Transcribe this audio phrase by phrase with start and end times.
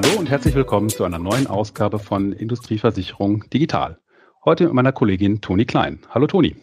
[0.00, 3.98] Hallo und herzlich willkommen zu einer neuen Ausgabe von Industrieversicherung Digital.
[4.44, 5.98] Heute mit meiner Kollegin Toni Klein.
[6.10, 6.54] Hallo Toni.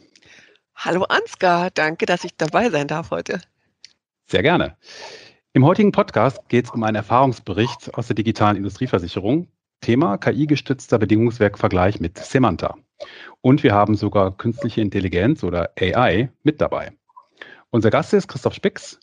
[0.73, 3.41] Hallo Ansgar, danke, dass ich dabei sein darf heute.
[4.25, 4.77] Sehr gerne.
[5.51, 9.49] Im heutigen Podcast geht es um einen Erfahrungsbericht aus der digitalen Industrieversicherung.
[9.81, 12.75] Thema KI-gestützter Bedingungswerkvergleich mit Semanta.
[13.41, 16.93] Und wir haben sogar künstliche Intelligenz oder AI mit dabei.
[17.69, 18.97] Unser Gast ist Christoph Spix,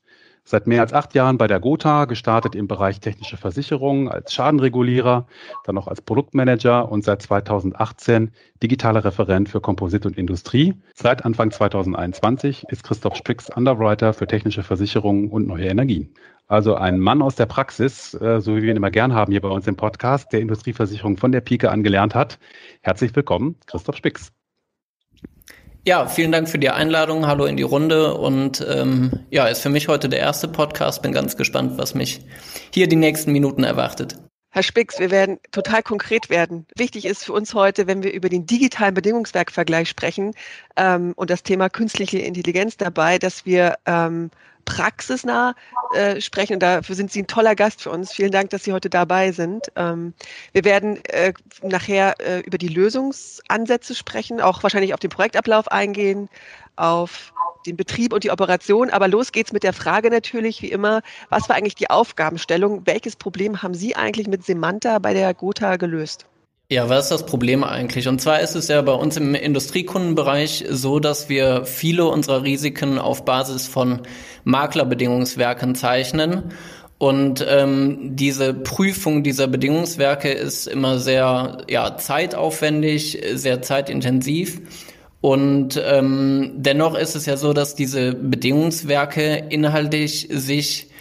[0.45, 5.26] Seit mehr als acht Jahren bei der Gotha, gestartet im Bereich technische Versicherung als Schadenregulierer,
[5.64, 10.75] dann noch als Produktmanager und seit 2018 digitaler Referent für Komposit und Industrie.
[10.94, 16.13] Seit Anfang 2021 ist Christoph Spix Underwriter für technische Versicherungen und neue Energien.
[16.49, 19.40] Also ein Mann aus der Praxis, äh, so wie wir ihn immer gern haben hier
[19.40, 22.38] bei uns im Podcast, der Industrieversicherung von der Pike angelernt hat.
[22.82, 24.32] Herzlich willkommen, Christoph Spix.
[25.85, 27.27] Ja, vielen Dank für die Einladung.
[27.27, 28.14] Hallo in die Runde.
[28.14, 31.03] Und ähm, ja, ist für mich heute der erste Podcast.
[31.03, 32.20] Bin ganz gespannt, was mich
[32.72, 34.16] hier die nächsten Minuten erwartet.
[34.50, 36.66] Herr Spix, wir werden total konkret werden.
[36.77, 40.34] Wichtig ist für uns heute, wenn wir über den digitalen Bedingungswerkvergleich sprechen
[40.77, 44.30] ähm, und das Thema künstliche Intelligenz dabei, dass wir ähm,
[44.64, 45.55] praxisnah
[45.94, 46.55] äh, sprechen.
[46.55, 48.12] Und dafür sind Sie ein toller Gast für uns.
[48.12, 49.68] Vielen Dank, dass Sie heute dabei sind.
[49.77, 50.14] Ähm,
[50.52, 51.32] wir werden äh,
[51.62, 56.28] nachher äh, über die Lösungsansätze sprechen, auch wahrscheinlich auf den Projektablauf eingehen,
[56.77, 57.33] auf
[57.66, 58.90] den Betrieb und die Operation.
[58.90, 62.83] Aber los geht's mit der Frage natürlich, wie immer, was war eigentlich die Aufgabenstellung?
[62.86, 66.27] Welches Problem haben Sie eigentlich mit Semanta bei der Gotha gelöst?
[66.70, 68.08] Ja, was ist das Problem eigentlich?
[68.08, 72.98] Und zwar ist es ja bei uns im Industriekundenbereich so, dass wir viele unserer Risiken
[72.98, 74.00] auf Basis von
[74.44, 76.52] Maklerbedingungswerken zeichnen.
[76.96, 84.60] Und ähm, diese Prüfung dieser Bedingungswerke ist immer sehr ja, zeitaufwendig, sehr zeitintensiv.
[85.20, 90.91] Und ähm, dennoch ist es ja so, dass diese Bedingungswerke inhaltlich sich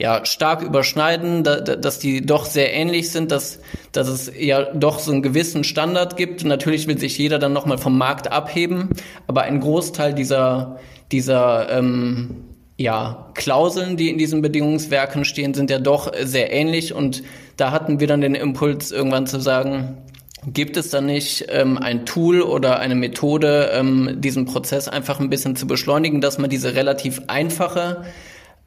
[0.00, 3.60] ja stark überschneiden, da, da, dass die doch sehr ähnlich sind, dass,
[3.92, 6.42] dass es ja doch so einen gewissen Standard gibt.
[6.42, 8.88] Natürlich will sich jeder dann nochmal vom Markt abheben,
[9.26, 10.78] aber ein Großteil dieser,
[11.12, 12.44] dieser ähm,
[12.78, 17.22] ja, Klauseln, die in diesen Bedingungswerken stehen, sind ja doch sehr ähnlich und
[17.58, 19.98] da hatten wir dann den Impuls irgendwann zu sagen,
[20.46, 25.28] Gibt es da nicht ähm, ein Tool oder eine Methode, ähm, diesen Prozess einfach ein
[25.28, 28.06] bisschen zu beschleunigen, dass man diese relativ einfache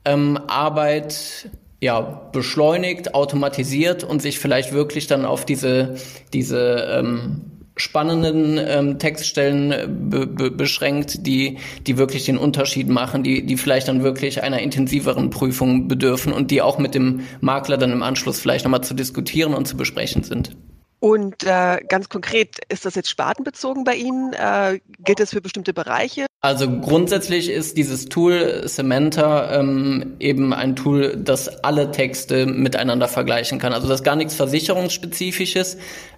[0.06, 1.50] ähm, Arbeit
[1.82, 2.00] ja,
[2.32, 5.96] beschleunigt, automatisiert und sich vielleicht wirklich dann auf diese,
[6.32, 7.42] diese ähm,
[7.76, 13.58] spannenden ähm, Textstellen äh, be be beschränkt, die, die wirklich den Unterschied machen, die, die
[13.58, 18.04] vielleicht dann wirklich einer intensiveren Prüfung bedürfen und die auch mit dem Makler dann im
[18.04, 20.56] Anschluss vielleicht nochmal zu diskutieren und zu besprechen sind.
[21.04, 24.32] Und äh, ganz konkret, ist das jetzt spartenbezogen bei Ihnen?
[24.32, 26.28] Äh, gilt das für bestimmte Bereiche?
[26.40, 33.60] Also grundsätzlich ist dieses Tool Samantha ähm, eben ein Tool, das alle Texte miteinander vergleichen
[33.60, 33.74] kann.
[33.74, 35.76] Also das ist gar nichts Versicherungsspezifisches.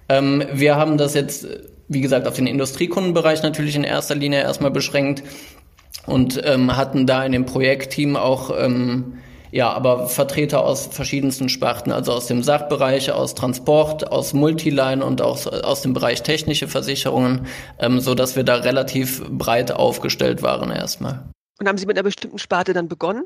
[0.07, 1.47] Ähm, wir haben das jetzt,
[1.87, 5.23] wie gesagt, auf den Industriekundenbereich natürlich in erster Linie erstmal beschränkt
[6.05, 9.17] und ähm, hatten da in dem Projektteam auch ähm,
[9.55, 15.21] ja, aber Vertreter aus verschiedensten Sparten, also aus dem Sachbereich, aus Transport, aus Multiline und
[15.21, 17.47] auch aus dem Bereich technische Versicherungen,
[17.79, 21.29] ähm, so dass wir da relativ breit aufgestellt waren erstmal.
[21.57, 23.23] Und haben Sie mit einer bestimmten Sparte dann begonnen?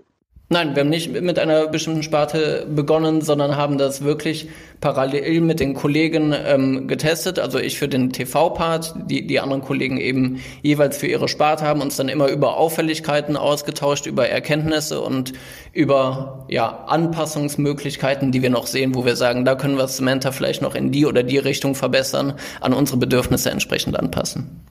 [0.52, 4.50] Nein, wir haben nicht mit einer bestimmten Sparte begonnen, sondern haben das wirklich
[4.82, 7.38] parallel mit den Kollegen ähm, getestet.
[7.38, 11.82] Also ich für den TV-Part, die, die anderen Kollegen eben jeweils für ihre Sparte haben
[11.82, 15.34] uns dann immer über Auffälligkeiten ausgetauscht, über Erkenntnisse und
[15.72, 20.64] über ja, Anpassungsmöglichkeiten, die wir noch sehen, wo wir sagen, da können wir Samantha vielleicht
[20.64, 24.66] noch in die oder die Richtung verbessern, an unsere Bedürfnisse entsprechend anpassen.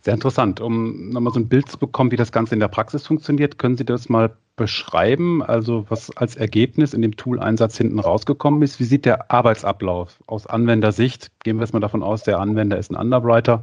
[0.00, 0.60] Sehr interessant.
[0.60, 3.76] Um nochmal so ein Bild zu bekommen, wie das Ganze in der Praxis funktioniert, können
[3.76, 5.42] Sie das mal beschreiben?
[5.42, 8.80] Also was als Ergebnis in dem Tool-Einsatz hinten rausgekommen ist?
[8.80, 11.30] Wie sieht der Arbeitsablauf aus Anwendersicht?
[11.44, 13.62] Gehen wir jetzt mal davon aus, der Anwender ist ein Underwriter.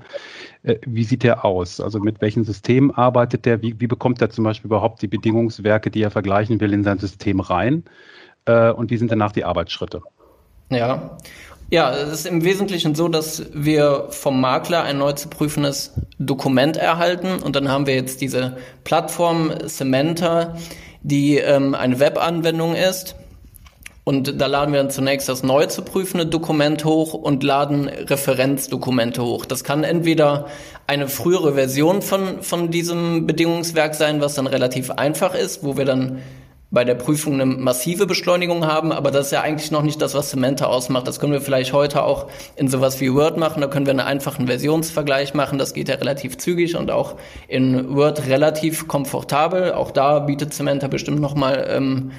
[0.62, 1.81] Äh, wie sieht der aus?
[1.81, 3.62] Also mit welchem System arbeitet der?
[3.62, 6.99] Wie, wie bekommt er zum Beispiel überhaupt die Bedingungswerke, die er vergleichen will, in sein
[6.99, 7.84] System rein?
[8.46, 10.02] Äh, und wie sind danach die Arbeitsschritte?
[10.70, 11.17] Ja,
[11.73, 16.78] ja, es ist im Wesentlichen so, dass wir vom Makler ein neu zu prüfendes Dokument
[16.78, 20.55] erhalten und dann haben wir jetzt diese Plattform Cementa,
[21.02, 23.16] die ähm, eine Webanwendung ist.
[24.03, 29.23] Und da laden wir dann zunächst das neu zu prüfende Dokument hoch und laden Referenzdokumente
[29.23, 29.46] hoch.
[29.46, 30.49] Das kann entweder
[30.85, 35.85] eine frühere Version von, von diesem Bedingungswerk sein, was dann relativ einfach ist, wo wir
[35.85, 36.22] dann
[36.73, 40.16] bei der Prüfung eine massive Beschleunigung haben, aber das ist ja eigentlich noch nicht das,
[40.16, 41.08] was Cementa ausmacht.
[41.08, 42.25] Das können wir vielleicht heute auch
[42.55, 43.61] in sowas wie Word machen.
[43.61, 45.59] Da können wir einen einfachen Versionsvergleich machen.
[45.59, 47.16] Das geht ja relativ zügig und auch
[47.47, 49.73] in Word relativ komfortabel.
[49.73, 52.11] Auch da bietet Cementa bestimmt nochmal ähm,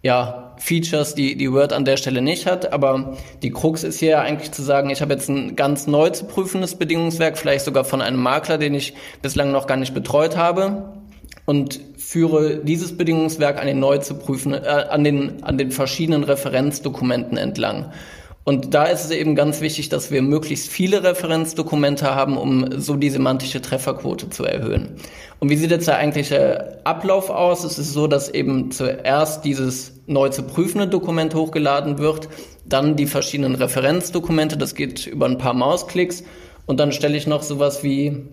[0.00, 2.72] ja, Features, die, die Word an der Stelle nicht hat.
[2.72, 6.24] Aber die Krux ist hier eigentlich zu sagen, ich habe jetzt ein ganz neu zu
[6.24, 10.99] prüfendes Bedingungswerk, vielleicht sogar von einem Makler, den ich bislang noch gar nicht betreut habe
[11.46, 16.24] und führe dieses Bedingungswerk an den neu zu prüfen, äh, an den, an den verschiedenen
[16.24, 17.92] Referenzdokumenten entlang.
[18.44, 22.96] Und da ist es eben ganz wichtig, dass wir möglichst viele Referenzdokumente haben, um so
[22.96, 24.96] die semantische Trefferquote zu erhöhen.
[25.40, 27.64] Und wie sieht jetzt der eigentliche Ablauf aus?
[27.64, 32.28] Es ist so, dass eben zuerst dieses neu zu prüfende Dokument hochgeladen wird,
[32.64, 36.24] dann die verschiedenen Referenzdokumente, das geht über ein paar Mausklicks
[36.66, 38.24] und dann stelle ich noch sowas wie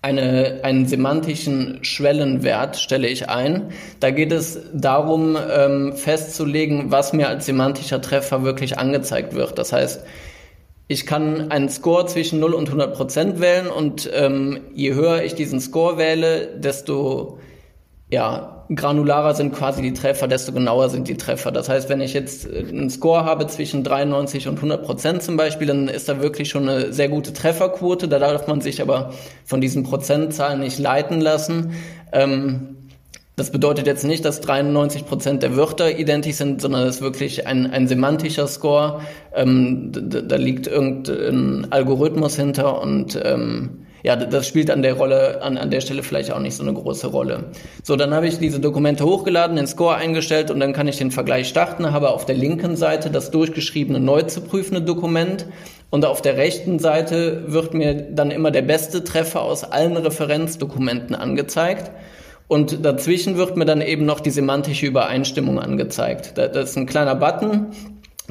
[0.00, 3.72] eine, einen semantischen Schwellenwert stelle ich ein.
[4.00, 9.58] Da geht es darum, ähm, festzulegen, was mir als semantischer Treffer wirklich angezeigt wird.
[9.58, 10.04] Das heißt,
[10.86, 15.34] ich kann einen Score zwischen 0 und 100 Prozent wählen und ähm, je höher ich
[15.34, 17.38] diesen Score wähle, desto
[18.10, 21.50] ja, granularer sind quasi die Treffer, desto genauer sind die Treffer.
[21.50, 25.36] Das heißt, wenn ich jetzt äh, einen Score habe zwischen 93 und 100 Prozent zum
[25.36, 28.08] Beispiel, dann ist da wirklich schon eine sehr gute Trefferquote.
[28.08, 29.12] Da darf man sich aber
[29.44, 31.72] von diesen Prozentzahlen nicht leiten lassen.
[32.12, 32.76] Ähm,
[33.36, 37.46] das bedeutet jetzt nicht, dass 93 Prozent der Wörter identisch sind, sondern es ist wirklich
[37.46, 39.00] ein, ein semantischer Score.
[39.32, 45.42] Ähm, da, da, liegt irgendein Algorithmus hinter und ähm, ja, das spielt an der Rolle,
[45.42, 47.44] an, an der Stelle vielleicht auch nicht so eine große Rolle.
[47.82, 51.10] So, dann habe ich diese Dokumente hochgeladen, den Score eingestellt und dann kann ich den
[51.10, 55.44] Vergleich starten, habe auf der linken Seite das durchgeschriebene neu zu prüfende Dokument
[55.90, 61.14] und auf der rechten Seite wird mir dann immer der beste Treffer aus allen Referenzdokumenten
[61.14, 61.90] angezeigt.
[62.46, 66.38] Und dazwischen wird mir dann eben noch die semantische Übereinstimmung angezeigt.
[66.38, 67.66] Das ist ein kleiner Button,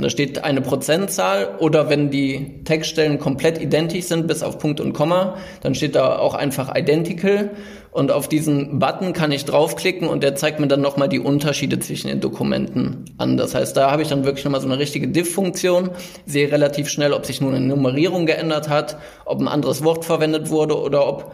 [0.03, 4.93] da steht eine Prozentzahl oder wenn die Textstellen komplett identisch sind, bis auf Punkt und
[4.93, 7.49] Komma, dann steht da auch einfach identical.
[7.89, 11.79] Und auf diesen Button kann ich draufklicken und der zeigt mir dann nochmal die Unterschiede
[11.79, 13.37] zwischen den Dokumenten an.
[13.37, 15.89] Das heißt, da habe ich dann wirklich nochmal so eine richtige Diff-Funktion,
[16.27, 20.51] sehe relativ schnell, ob sich nun eine Nummerierung geändert hat, ob ein anderes Wort verwendet
[20.51, 21.33] wurde oder ob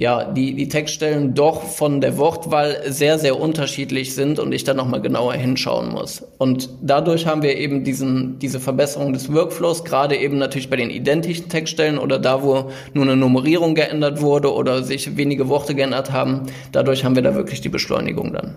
[0.00, 4.72] ja, die, die Textstellen doch von der Wortwahl sehr, sehr unterschiedlich sind und ich da
[4.72, 6.24] nochmal genauer hinschauen muss.
[6.38, 10.88] Und dadurch haben wir eben diesen, diese Verbesserung des Workflows, gerade eben natürlich bei den
[10.88, 16.10] identischen Textstellen oder da, wo nur eine Nummerierung geändert wurde oder sich wenige Worte geändert
[16.12, 16.46] haben.
[16.72, 18.54] Dadurch haben wir da wirklich die Beschleunigung dann.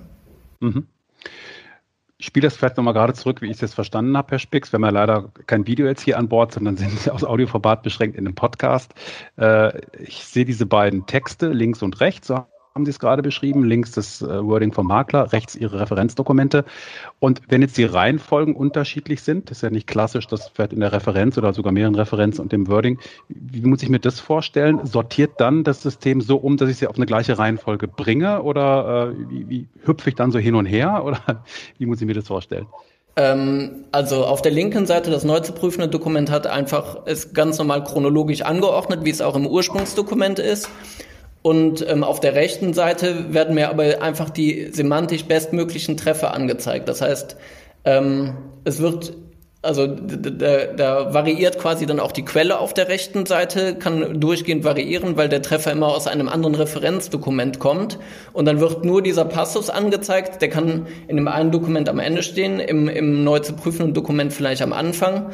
[0.62, 0.88] Mhm.
[2.24, 4.72] Ich spiele das vielleicht nochmal gerade zurück, wie ich es jetzt verstanden habe, Herr Spix.
[4.72, 8.16] Wir haben ja leider kein Video jetzt hier an Bord, sondern sind aus Audioformat beschränkt
[8.16, 8.94] in einem Podcast.
[9.36, 12.28] Äh, ich sehe diese beiden Texte links und rechts.
[12.28, 16.66] So haben Sie es gerade beschrieben, links das äh, Wording vom Makler, rechts Ihre Referenzdokumente.
[17.20, 20.92] Und wenn jetzt die Reihenfolgen unterschiedlich sind, ist ja nicht klassisch, das vielleicht in der
[20.92, 22.98] Referenz oder sogar mehreren Referenzen und dem Wording,
[23.30, 24.84] wie muss ich mir das vorstellen?
[24.88, 29.12] Sortiert dann das System so um, dass ich sie auf eine gleiche Reihenfolge bringe oder
[29.12, 31.44] äh, wie, wie hüpfe ich dann so hin und her oder
[31.78, 32.66] wie muss ich mir das vorstellen?
[33.16, 37.60] Ähm, also auf der linken Seite das neu zu prüfende Dokument hat einfach ist ganz
[37.60, 40.70] normal chronologisch angeordnet, wie es auch im Ursprungsdokument ist.
[41.44, 46.88] Und ähm, auf der rechten Seite werden mir aber einfach die semantisch bestmöglichen Treffer angezeigt.
[46.88, 47.36] Das heißt,
[47.84, 49.13] ähm, es wird,
[49.62, 55.18] also da, variiert quasi dann auch die Quelle auf der rechten Seite, kann durchgehend variieren,
[55.18, 58.00] weil der Treffer immer aus einem anderen Referenzdokument kommt.
[58.31, 62.24] Und dann wird nur dieser Passus angezeigt, der kann in dem einen Dokument am Ende
[62.24, 65.32] stehen, im, im neu zu prüfenden Dokument vielleicht am Anfang.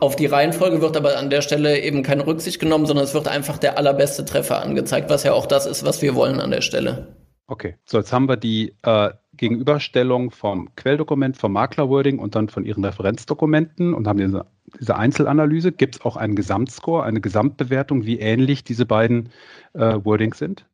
[0.00, 3.28] Auf die Reihenfolge wird aber an der Stelle eben keine Rücksicht genommen, sondern es wird
[3.28, 6.60] einfach der allerbeste Treffer angezeigt, was ja auch das ist, was wir wollen an der
[6.60, 7.16] Stelle.
[7.46, 12.64] Okay, so jetzt haben wir die äh, Gegenüberstellung vom Quelldokument, vom Maklerwording und dann von
[12.64, 14.46] Ihren Referenzdokumenten und haben diese,
[14.80, 15.72] diese Einzelanalyse.
[15.72, 19.28] Gibt es auch einen Gesamtscore, eine Gesamtbewertung, wie ähnlich diese beiden
[19.74, 20.66] äh, Wordings sind?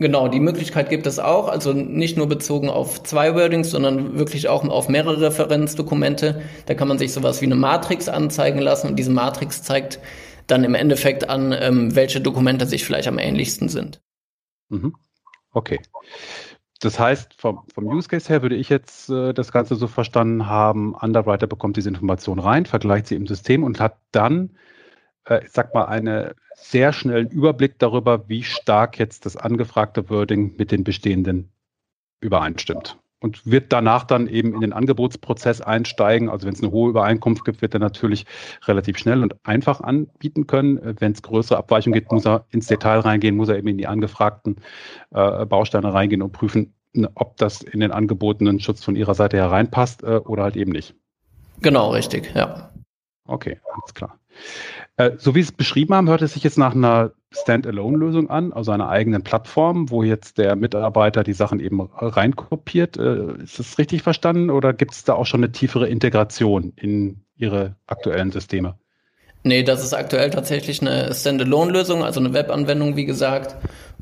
[0.00, 4.48] Genau, die Möglichkeit gibt es auch, also nicht nur bezogen auf zwei Wordings, sondern wirklich
[4.48, 6.42] auch auf mehrere Referenzdokumente.
[6.66, 9.98] Da kann man sich sowas wie eine Matrix anzeigen lassen und diese Matrix zeigt
[10.46, 14.00] dann im Endeffekt an, ähm, welche Dokumente sich vielleicht am ähnlichsten sind.
[14.68, 14.94] Mhm.
[15.52, 15.80] Okay.
[16.80, 20.46] Das heißt, vom, vom Use Case her würde ich jetzt äh, das Ganze so verstanden
[20.46, 24.56] haben, Underwriter bekommt diese Information rein, vergleicht sie im System und hat dann,
[25.44, 30.72] ich sag mal, eine sehr schnellen Überblick darüber, wie stark jetzt das angefragte Wording mit
[30.72, 31.50] den bestehenden
[32.20, 32.98] übereinstimmt.
[33.20, 36.28] Und wird danach dann eben in den Angebotsprozess einsteigen.
[36.28, 38.26] Also wenn es eine hohe Übereinkunft gibt, wird er natürlich
[38.66, 40.78] relativ schnell und einfach anbieten können.
[41.00, 43.88] Wenn es größere Abweichungen gibt, muss er ins Detail reingehen, muss er eben in die
[43.88, 44.56] angefragten
[45.10, 46.74] äh, Bausteine reingehen und prüfen,
[47.16, 50.94] ob das in den angebotenen Schutz von Ihrer Seite hereinpasst äh, oder halt eben nicht.
[51.60, 52.70] Genau, richtig, ja.
[53.26, 54.16] Okay, alles klar.
[54.98, 58.52] Äh, so wie Sie es beschrieben haben, hört es sich jetzt nach einer Standalone-Lösung an,
[58.52, 62.96] also einer eigenen Plattform, wo jetzt der Mitarbeiter die Sachen eben reinkopiert.
[62.96, 67.20] Äh, ist das richtig verstanden oder gibt es da auch schon eine tiefere Integration in
[67.36, 68.74] Ihre aktuellen Systeme?
[69.44, 73.54] Nee, das ist aktuell tatsächlich eine Standalone-Lösung, also eine Webanwendung, wie gesagt.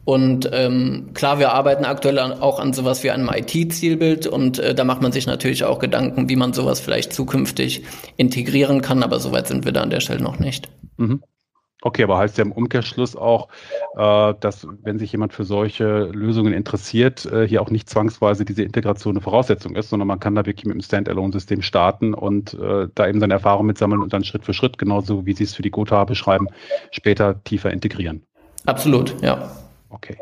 [0.07, 4.85] Und ähm, klar, wir arbeiten aktuell auch an sowas wie einem IT-Zielbild und äh, da
[4.85, 7.83] macht man sich natürlich auch Gedanken, wie man sowas vielleicht zukünftig
[8.17, 10.69] integrieren kann, aber soweit sind wir da an der Stelle noch nicht.
[10.97, 11.23] Mhm.
[11.83, 13.49] Okay, aber heißt ja im Umkehrschluss auch,
[13.97, 18.62] äh, dass wenn sich jemand für solche Lösungen interessiert, äh, hier auch nicht zwangsweise diese
[18.62, 22.88] Integration eine Voraussetzung ist, sondern man kann da wirklich mit einem Standalone-System starten und äh,
[22.95, 25.62] da eben seine Erfahrungen mitsammeln und dann Schritt für Schritt, genauso wie Sie es für
[25.62, 26.49] die Gotha beschreiben,
[26.93, 28.26] später tiefer integrieren.
[28.65, 29.50] Absolut, ja.
[29.91, 30.17] Okay.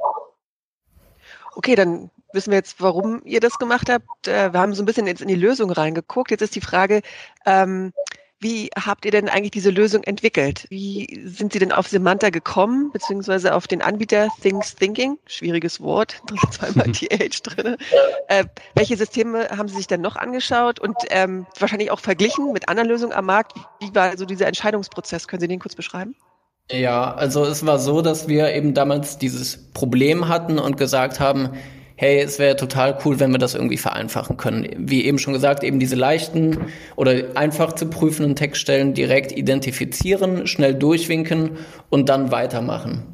[1.55, 4.27] Okay, dann wissen wir jetzt, warum ihr das gemacht habt.
[4.27, 6.33] Äh, wir haben so ein bisschen jetzt in die Lösung reingeguckt.
[6.33, 7.01] Jetzt ist die Frage,
[7.47, 7.93] ähm,
[8.41, 10.67] wie habt ihr denn eigentlich diese Lösung entwickelt?
[10.69, 15.19] Wie sind Sie denn auf Semanta gekommen, beziehungsweise auf den Anbieter Things Thinking?
[15.27, 17.77] Schwieriges Wort, zweimal TH drin.
[18.29, 22.69] Äh, welche Systeme haben Sie sich denn noch angeschaut und ähm, wahrscheinlich auch verglichen mit
[22.69, 23.55] anderen Lösungen am Markt?
[23.81, 25.27] Wie war so dieser Entscheidungsprozess?
[25.27, 26.15] Können Sie den kurz beschreiben?
[26.71, 31.51] Ja, also es war so, dass wir eben damals dieses Problem hatten und gesagt haben,
[31.97, 34.69] hey, es wäre total cool, wenn wir das irgendwie vereinfachen können.
[34.79, 40.75] Wie eben schon gesagt, eben diese leichten oder einfach zu prüfenden Textstellen direkt identifizieren, schnell
[40.75, 41.53] durchwinken
[41.91, 43.05] und dann weitermachen.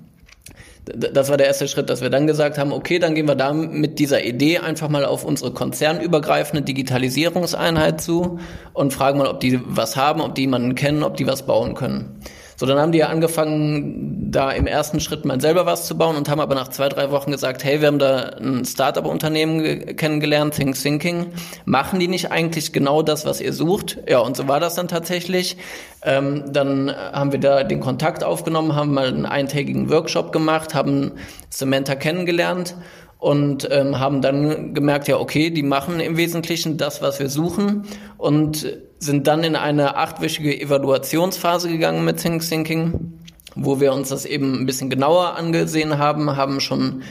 [0.86, 3.52] Das war der erste Schritt, dass wir dann gesagt haben, okay, dann gehen wir da
[3.52, 8.40] mit dieser Idee einfach mal auf unsere konzernübergreifende Digitalisierungseinheit zu
[8.72, 11.74] und fragen mal, ob die was haben, ob die jemanden kennen, ob die was bauen
[11.74, 12.22] können.
[12.60, 16.14] So, dann haben die ja angefangen, da im ersten Schritt mal selber was zu bauen
[16.14, 20.56] und haben aber nach zwei, drei Wochen gesagt, hey, wir haben da ein Startup-Unternehmen kennengelernt,
[20.56, 21.32] Think Thinking.
[21.64, 23.96] Machen die nicht eigentlich genau das, was ihr sucht?
[24.06, 25.56] Ja, und so war das dann tatsächlich.
[26.02, 31.12] Ähm, dann haben wir da den Kontakt aufgenommen, haben mal einen eintägigen Workshop gemacht, haben
[31.48, 32.74] Samantha kennengelernt
[33.20, 37.84] und ähm, haben dann gemerkt, ja, okay, die machen im Wesentlichen das, was wir suchen
[38.16, 38.66] und
[38.98, 43.18] sind dann in eine achtwöchige Evaluationsphase gegangen mit Think Thinking,
[43.54, 47.02] wo wir uns das eben ein bisschen genauer angesehen haben, haben schon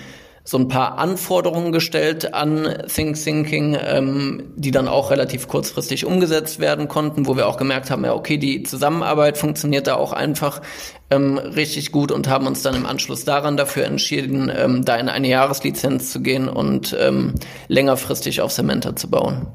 [0.49, 6.59] so ein paar Anforderungen gestellt an Think Thinking, ähm, die dann auch relativ kurzfristig umgesetzt
[6.59, 10.63] werden konnten, wo wir auch gemerkt haben, ja, okay, die Zusammenarbeit funktioniert da auch einfach
[11.11, 15.07] ähm, richtig gut und haben uns dann im Anschluss daran dafür entschieden, ähm, da in
[15.07, 17.35] eine Jahreslizenz zu gehen und ähm,
[17.67, 19.45] längerfristig auf Samantha zu bauen.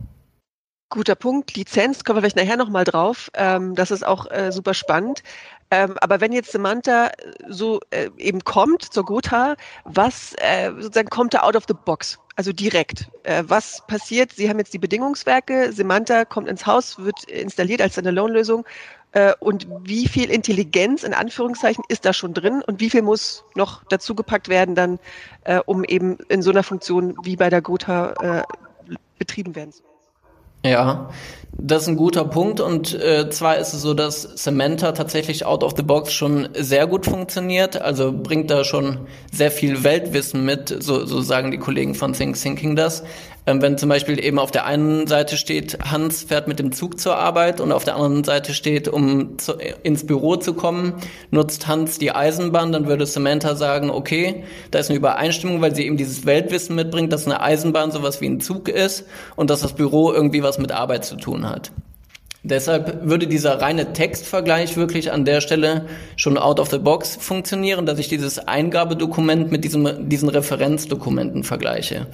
[0.95, 1.57] Guter Punkt.
[1.57, 3.29] Lizenz kommen wir vielleicht nachher nochmal drauf.
[3.35, 5.25] Ähm, das ist auch äh, super spannend.
[5.75, 7.11] Ähm, aber wenn jetzt Samantha
[7.49, 12.17] so äh, eben kommt zur Gotha, was äh, sozusagen kommt da out of the box?
[12.37, 13.11] Also direkt.
[13.25, 14.31] Äh, was passiert?
[14.31, 18.65] Sie haben jetzt die Bedingungswerke, Samantha kommt ins Haus, wird installiert als eine Lohnlösung.
[19.13, 23.45] Äh, und wie viel Intelligenz in Anführungszeichen ist da schon drin und wie viel muss
[23.57, 25.01] noch dazugepackt werden, dann,
[25.43, 28.43] äh, um eben in so einer Funktion wie bei der Gotha äh,
[29.19, 29.94] betrieben werden zu können?
[30.65, 31.11] Ja,
[31.57, 35.63] das ist ein guter Punkt und äh, zwar ist es so, dass Samantha tatsächlich out
[35.63, 40.75] of the box schon sehr gut funktioniert, also bringt da schon sehr viel Weltwissen mit,
[40.81, 43.05] so, so sagen die Kollegen von Think Thinking das.
[43.47, 46.99] Ähm, wenn zum Beispiel eben auf der einen Seite steht, Hans fährt mit dem Zug
[46.99, 50.95] zur Arbeit und auf der anderen Seite steht, um zu, ins Büro zu kommen,
[51.31, 55.85] nutzt Hans die Eisenbahn, dann würde Samantha sagen, okay, da ist eine Übereinstimmung, weil sie
[55.85, 59.05] eben dieses Weltwissen mitbringt, dass eine Eisenbahn sowas wie ein Zug ist
[59.37, 61.71] und dass das Büro irgendwie was mit Arbeit zu tun hat.
[62.47, 65.87] Deshalb würde dieser reine Textvergleich wirklich an der Stelle
[66.17, 72.07] schon out of the box funktionieren, dass ich dieses Eingabedokument mit diesem, diesen Referenzdokumenten vergleiche.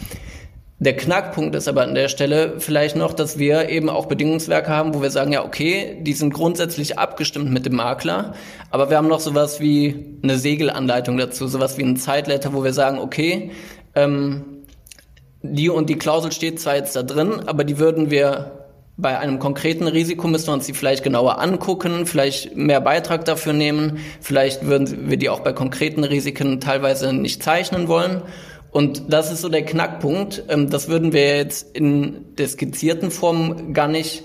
[0.82, 4.94] Der Knackpunkt ist aber an der Stelle vielleicht noch, dass wir eben auch Bedingungswerke haben,
[4.94, 8.32] wo wir sagen, ja, okay, die sind grundsätzlich abgestimmt mit dem Makler,
[8.70, 12.72] aber wir haben noch sowas wie eine Segelanleitung dazu, sowas wie ein Zeitletter, wo wir
[12.72, 13.50] sagen, okay,
[13.94, 14.64] ähm,
[15.42, 18.52] die und die Klausel steht zwar jetzt da drin, aber die würden wir
[18.96, 23.52] bei einem konkreten Risiko müssen wir uns die vielleicht genauer angucken, vielleicht mehr Beitrag dafür
[23.52, 28.22] nehmen, vielleicht würden wir die auch bei konkreten Risiken teilweise nicht zeichnen wollen.
[28.70, 30.44] Und das ist so der Knackpunkt.
[30.48, 34.24] Ähm, das würden wir jetzt in der skizzierten Form gar nicht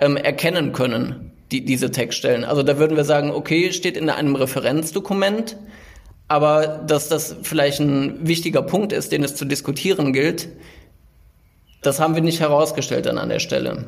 [0.00, 2.44] ähm, erkennen können, die, diese Textstellen.
[2.44, 5.56] Also da würden wir sagen, okay, steht in einem Referenzdokument,
[6.26, 10.48] aber dass das vielleicht ein wichtiger Punkt ist, den es zu diskutieren gilt,
[11.82, 13.86] das haben wir nicht herausgestellt dann an der Stelle.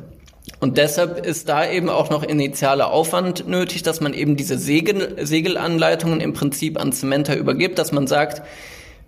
[0.59, 5.17] Und deshalb ist da eben auch noch initialer Aufwand nötig, dass man eben diese Segel,
[5.25, 8.43] Segelanleitungen im Prinzip an Cementa übergibt, dass man sagt,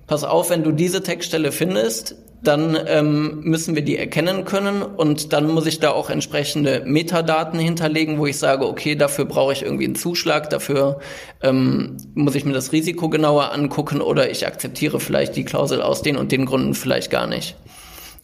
[0.10, 5.34] pass auf, wenn du diese Textstelle findest, dann ähm, müssen wir die erkennen können und
[5.34, 9.62] dann muss ich da auch entsprechende Metadaten hinterlegen, wo ich sage, okay, dafür brauche ich
[9.62, 11.00] irgendwie einen Zuschlag, dafür
[11.44, 16.01] ähm, muss ich mir das Risiko genauer angucken oder ich akzeptiere vielleicht die Klausel aus
[16.01, 17.56] den und den Gründen vielleicht gar nicht.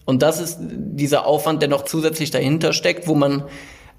[0.06, 3.44] Und das ist dieser Aufwand, der noch zusätzlich dahinter steckt, wo man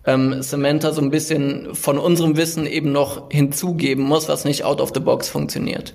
[0.07, 4.81] ähm, Samantha so ein bisschen von unserem Wissen eben noch hinzugeben muss, was nicht out
[4.81, 5.95] of the box funktioniert.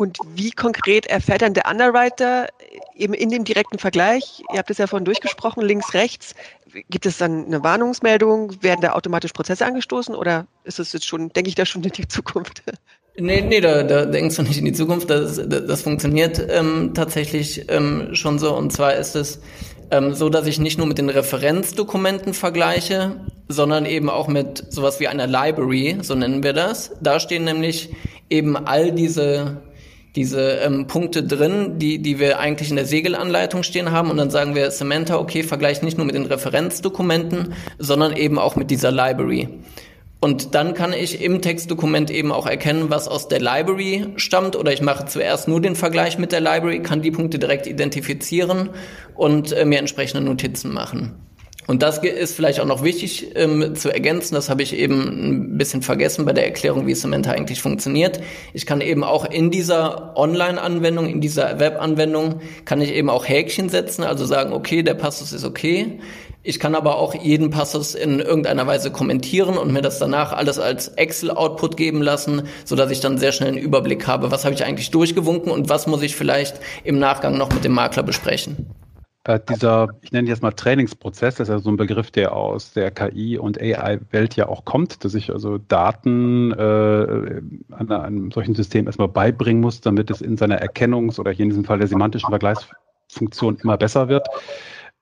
[0.00, 2.48] Und wie konkret erfährt dann der Underwriter
[2.96, 6.34] eben in dem direkten Vergleich, ihr habt es ja vorhin durchgesprochen, links, rechts,
[6.88, 8.62] gibt es dann eine Warnungsmeldung?
[8.62, 11.90] Werden da automatisch Prozesse angestoßen oder ist es jetzt schon, denke ich da schon in
[11.90, 12.62] die Zukunft?
[13.18, 15.10] Nee, nee, da, da denkst du nicht in die Zukunft.
[15.10, 18.56] Das, das, das funktioniert ähm, tatsächlich ähm, schon so.
[18.56, 19.42] Und zwar ist es
[19.90, 24.98] ähm, so, dass ich nicht nur mit den Referenzdokumenten vergleiche, sondern eben auch mit sowas
[24.98, 26.92] wie einer Library, so nennen wir das.
[27.02, 27.90] Da stehen nämlich
[28.30, 29.60] eben all diese
[30.16, 34.10] diese ähm, Punkte drin, die, die wir eigentlich in der Segelanleitung stehen haben.
[34.10, 38.56] Und dann sagen wir Samantha, okay, vergleich nicht nur mit den Referenzdokumenten, sondern eben auch
[38.56, 39.48] mit dieser Library.
[40.22, 44.54] Und dann kann ich im Textdokument eben auch erkennen, was aus der Library stammt.
[44.54, 48.68] Oder ich mache zuerst nur den Vergleich mit der Library, kann die Punkte direkt identifizieren
[49.14, 51.14] und äh, mir entsprechende Notizen machen.
[51.70, 55.56] Und das ist vielleicht auch noch wichtig ähm, zu ergänzen, das habe ich eben ein
[55.56, 58.20] bisschen vergessen bei der Erklärung, wie Samantha eigentlich funktioniert.
[58.52, 63.68] Ich kann eben auch in dieser Online-Anwendung, in dieser Web-Anwendung, kann ich eben auch Häkchen
[63.68, 66.00] setzen, also sagen, okay, der Passus ist okay.
[66.42, 70.58] Ich kann aber auch jeden Passus in irgendeiner Weise kommentieren und mir das danach alles
[70.58, 74.56] als Excel-Output geben lassen, so dass ich dann sehr schnell einen Überblick habe, was habe
[74.56, 78.66] ich eigentlich durchgewunken und was muss ich vielleicht im Nachgang noch mit dem Makler besprechen.
[79.24, 82.72] Äh, dieser, ich nenne jetzt mal Trainingsprozess, das ist ja so ein Begriff, der aus
[82.72, 88.54] der KI- und AI-Welt ja auch kommt, dass ich also Daten äh, an einem solchen
[88.54, 91.88] System erstmal beibringen muss, damit es in seiner Erkennungs- oder hier in diesem Fall der
[91.88, 94.26] semantischen Vergleichsfunktion immer besser wird.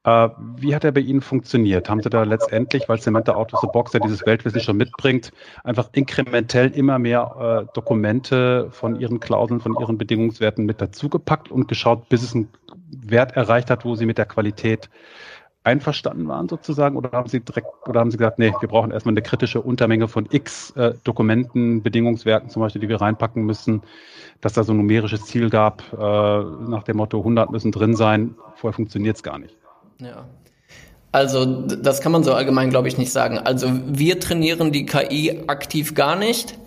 [0.03, 1.89] Äh, wie hat er bei Ihnen funktioniert?
[1.89, 5.33] Haben Sie da letztendlich, weil Samantha Out of the Box ja dieses Weltwissen schon mitbringt,
[5.63, 11.69] einfach inkrementell immer mehr äh, Dokumente von Ihren Klauseln, von Ihren Bedingungswerten mit dazugepackt und
[11.69, 12.49] geschaut, bis es einen
[12.91, 14.89] Wert erreicht hat, wo Sie mit der Qualität
[15.65, 19.13] einverstanden waren sozusagen oder haben Sie direkt oder haben Sie gesagt, nee, wir brauchen erstmal
[19.13, 23.83] eine kritische Untermenge von X äh, Dokumenten, Bedingungswerten zum Beispiel, die wir reinpacken müssen,
[24.41, 28.35] dass da so ein numerisches Ziel gab äh, nach dem Motto 100 müssen drin sein,
[28.55, 29.57] vorher funktioniert es gar nicht.
[30.01, 30.25] Ja.
[31.11, 33.39] Also das kann man so allgemein, glaube ich, nicht sagen.
[33.39, 36.59] Also wir trainieren die KI aktiv gar nicht.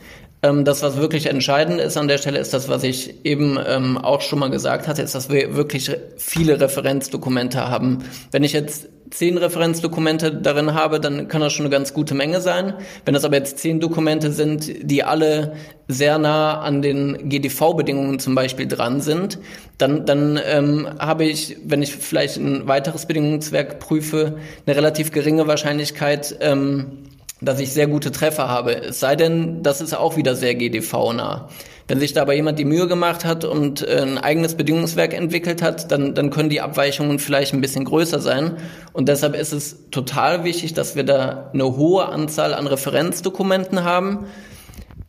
[0.43, 3.97] Ähm, das, was wirklich entscheidend ist an der Stelle, ist das, was ich eben ähm,
[3.97, 7.99] auch schon mal gesagt hatte, ist, dass wir wirklich viele Referenzdokumente haben.
[8.31, 12.41] Wenn ich jetzt zehn Referenzdokumente darin habe, dann kann das schon eine ganz gute Menge
[12.41, 12.73] sein.
[13.05, 15.53] Wenn das aber jetzt zehn Dokumente sind, die alle
[15.87, 19.37] sehr nah an den GDV-Bedingungen zum Beispiel dran sind,
[19.77, 25.45] dann, dann ähm, habe ich, wenn ich vielleicht ein weiteres Bedingungswerk prüfe, eine relativ geringe
[25.45, 27.10] Wahrscheinlichkeit, ähm,
[27.41, 28.75] dass ich sehr gute Treffer habe.
[28.75, 31.49] Es sei denn, das ist auch wieder sehr GDV-nah.
[31.87, 35.91] Wenn sich dabei jemand die Mühe gemacht hat und äh, ein eigenes Bedingungswerk entwickelt hat,
[35.91, 38.57] dann, dann können die Abweichungen vielleicht ein bisschen größer sein.
[38.93, 44.27] Und deshalb ist es total wichtig, dass wir da eine hohe Anzahl an Referenzdokumenten haben,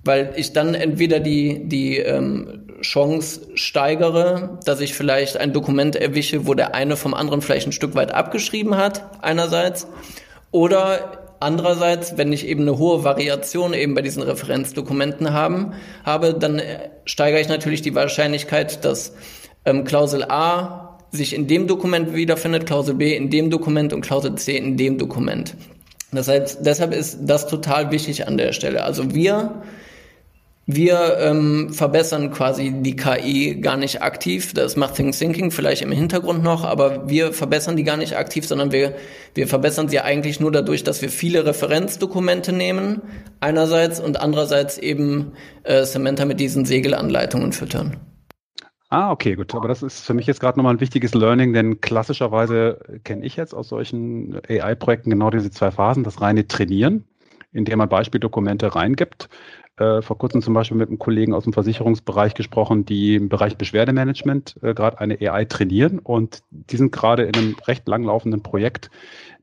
[0.02, 6.46] weil ich dann entweder die, die ähm, Chance steigere, dass ich vielleicht ein Dokument erwische,
[6.46, 9.86] wo der eine vom anderen vielleicht ein Stück weit abgeschrieben hat, einerseits,
[10.50, 15.72] oder Andererseits, wenn ich eben eine hohe Variation eben bei diesen Referenzdokumenten haben,
[16.04, 19.12] habe, dann äh, steigere ich natürlich die Wahrscheinlichkeit, dass
[19.64, 24.34] ähm, Klausel A sich in dem Dokument wiederfindet, Klausel B in dem Dokument und Klausel
[24.36, 25.54] C in dem Dokument.
[26.12, 28.84] Das heißt, deshalb ist das total wichtig an der Stelle.
[28.84, 29.62] Also wir
[30.66, 34.54] wir ähm, verbessern quasi die KI gar nicht aktiv.
[34.54, 38.46] Das macht Think Thinking vielleicht im Hintergrund noch, aber wir verbessern die gar nicht aktiv,
[38.46, 38.94] sondern wir,
[39.34, 43.02] wir verbessern sie eigentlich nur dadurch, dass wir viele Referenzdokumente nehmen,
[43.40, 45.32] einerseits und andererseits eben
[45.64, 47.96] äh, Samantha mit diesen Segelanleitungen füttern.
[48.88, 49.54] Ah, okay, gut.
[49.54, 53.36] Aber das ist für mich jetzt gerade nochmal ein wichtiges Learning, denn klassischerweise kenne ich
[53.36, 57.06] jetzt aus solchen AI-Projekten genau diese zwei Phasen, das reine Trainieren,
[57.52, 59.28] indem man Beispieldokumente reingibt
[59.82, 63.56] äh, vor kurzem zum Beispiel mit einem Kollegen aus dem Versicherungsbereich gesprochen, die im Bereich
[63.56, 68.90] Beschwerdemanagement äh, gerade eine AI trainieren und die sind gerade in einem recht langlaufenden Projekt,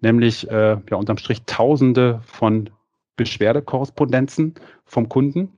[0.02, 2.70] nämlich äh, ja unterm Strich Tausende von
[3.18, 5.58] Beschwerdekorrespondenzen vom Kunden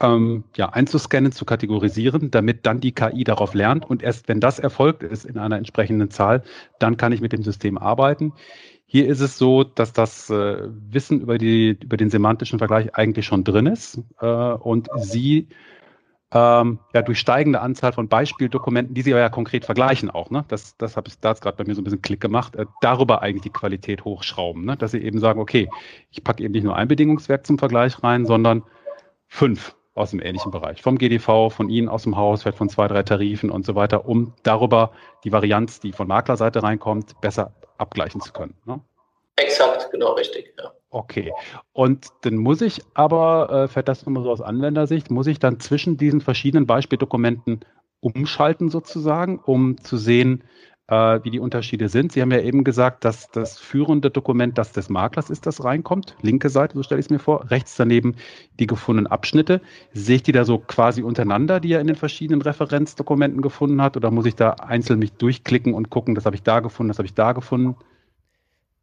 [0.00, 3.88] ähm, ja, einzuscannen, zu kategorisieren, damit dann die KI darauf lernt.
[3.88, 6.42] Und erst wenn das erfolgt ist in einer entsprechenden Zahl,
[6.78, 8.32] dann kann ich mit dem System arbeiten.
[8.94, 13.26] Hier ist es so, dass das äh, Wissen über, die, über den semantischen Vergleich eigentlich
[13.26, 15.48] schon drin ist äh, und Sie
[16.30, 20.44] ähm, ja, durch steigende Anzahl von Beispieldokumenten, die Sie ja konkret vergleichen auch, ne?
[20.46, 23.20] Das, das habe ich da gerade bei mir so ein bisschen Klick gemacht, äh, darüber
[23.20, 24.76] eigentlich die Qualität hochschrauben, ne?
[24.76, 25.68] Dass Sie eben sagen, okay,
[26.12, 28.62] ich packe eben nicht nur ein Bedingungswerk zum Vergleich rein, sondern
[29.26, 30.82] fünf aus dem ähnlichen Bereich.
[30.82, 34.06] Vom GDV, von Ihnen aus dem Haus, vielleicht von zwei, drei Tarifen und so weiter,
[34.06, 34.92] um darüber
[35.24, 38.54] die Varianz, die von Maklerseite reinkommt, besser abgleichen zu können.
[38.64, 38.80] Ne?
[39.36, 40.72] Exakt, genau richtig, ja.
[40.90, 41.32] Okay.
[41.72, 45.58] Und dann muss ich aber, äh, fällt das nochmal so aus Anwendersicht, muss ich dann
[45.58, 47.64] zwischen diesen verschiedenen Beispieldokumenten
[48.00, 50.44] umschalten sozusagen, um zu sehen,
[50.88, 52.12] äh, wie die Unterschiede sind.
[52.12, 56.16] Sie haben ja eben gesagt, dass das führende Dokument das des Maklers ist, das reinkommt.
[56.20, 57.50] Linke Seite, so stelle ich es mir vor.
[57.50, 58.16] Rechts daneben
[58.58, 59.60] die gefundenen Abschnitte.
[59.92, 63.96] Sehe ich die da so quasi untereinander, die er in den verschiedenen Referenzdokumenten gefunden hat?
[63.96, 66.98] Oder muss ich da einzeln mich durchklicken und gucken, das habe ich da gefunden, das
[66.98, 67.76] habe ich da gefunden?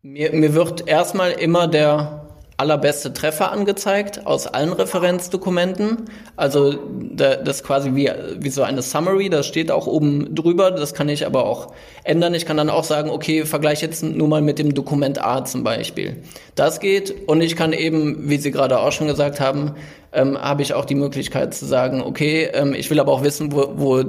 [0.02, 2.31] Mir, mir wird erstmal immer der
[2.62, 6.06] allerbeste Treffer angezeigt aus allen Referenzdokumenten.
[6.36, 6.76] Also
[7.16, 11.10] das ist quasi wie, wie so eine Summary, das steht auch oben drüber, das kann
[11.10, 12.36] ich aber auch ändern.
[12.36, 15.64] Ich kann dann auch sagen, okay, vergleiche jetzt nur mal mit dem Dokument A zum
[15.64, 16.18] Beispiel.
[16.54, 19.74] Das geht und ich kann eben, wie Sie gerade auch schon gesagt haben,
[20.14, 23.52] ähm, habe ich auch die Möglichkeit zu sagen, okay, ähm, ich will aber auch wissen,
[23.52, 24.04] wo, wo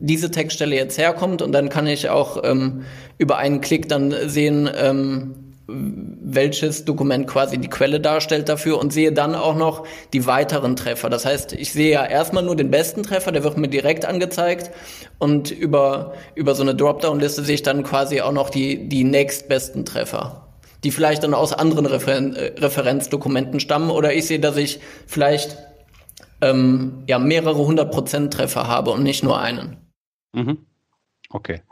[0.00, 2.84] diese Textstelle jetzt herkommt und dann kann ich auch ähm,
[3.18, 5.34] über einen Klick dann sehen, ähm,
[6.30, 11.08] welches Dokument quasi die Quelle darstellt dafür und sehe dann auch noch die weiteren Treffer.
[11.08, 14.70] Das heißt, ich sehe ja erstmal nur den besten Treffer, der wird mir direkt angezeigt
[15.18, 19.86] und über, über so eine Dropdown-Liste sehe ich dann quasi auch noch die, die nächstbesten
[19.86, 20.48] Treffer,
[20.84, 25.56] die vielleicht dann aus anderen Referen Referenzdokumenten stammen oder ich sehe, dass ich vielleicht
[26.42, 29.78] ähm, ja mehrere hundert Prozent Treffer habe und nicht nur einen.
[30.34, 30.58] Mhm.
[31.30, 31.62] Okay.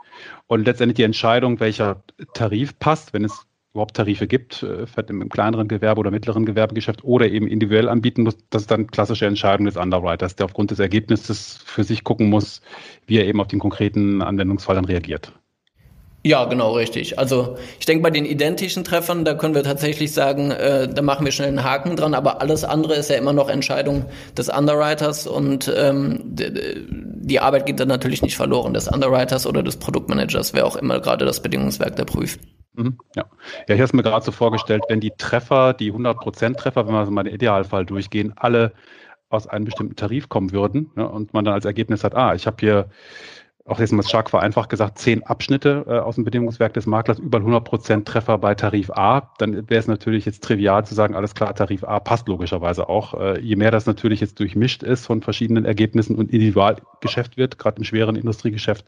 [0.47, 3.46] Und letztendlich die Entscheidung, welcher Tarif passt, wenn es
[3.77, 8.35] überhaupt Tarife gibt, äh, im kleineren Gewerbe oder mittleren Gewerbegeschäft oder eben individuell anbieten muss,
[8.49, 12.61] das ist dann klassische Entscheidung des Underwriters, der aufgrund des Ergebnisses für sich gucken muss,
[13.05, 15.31] wie er eben auf den konkreten Anwendungsfall dann reagiert.
[16.27, 17.17] Ja, genau, richtig.
[17.19, 21.23] Also ich denke, bei den identischen Treffern, da können wir tatsächlich sagen, äh, da machen
[21.23, 24.05] wir schnell einen Haken dran, aber alles andere ist ja immer noch Entscheidung
[24.37, 29.77] des Underwriters und ähm, die Arbeit geht dann natürlich nicht verloren, des Underwriters oder des
[29.77, 32.41] Produktmanagers, wer auch immer gerade das Bedingungswerk da prüft.
[32.77, 33.23] Mhm, ja.
[33.67, 36.93] ja, ich habe es mir gerade so vorgestellt, wenn die Treffer, die 100% Treffer, wenn
[36.93, 38.73] wir mal den Idealfall durchgehen, alle
[39.29, 42.47] aus einem bestimmten Tarif kommen würden ne, und man dann als Ergebnis hat, ah, ich
[42.47, 42.89] habe hier
[43.67, 47.39] auch jetzt mal stark vereinfacht gesagt, zehn Abschnitte äh, aus dem Bedingungswerk des Maklers, über
[47.39, 51.35] 100 Prozent Treffer bei Tarif A, dann wäre es natürlich jetzt trivial zu sagen, alles
[51.35, 53.13] klar, Tarif A passt logischerweise auch.
[53.13, 57.77] Äh, je mehr das natürlich jetzt durchmischt ist von verschiedenen Ergebnissen und Individualgeschäft wird, gerade
[57.77, 58.85] im schweren Industriegeschäft,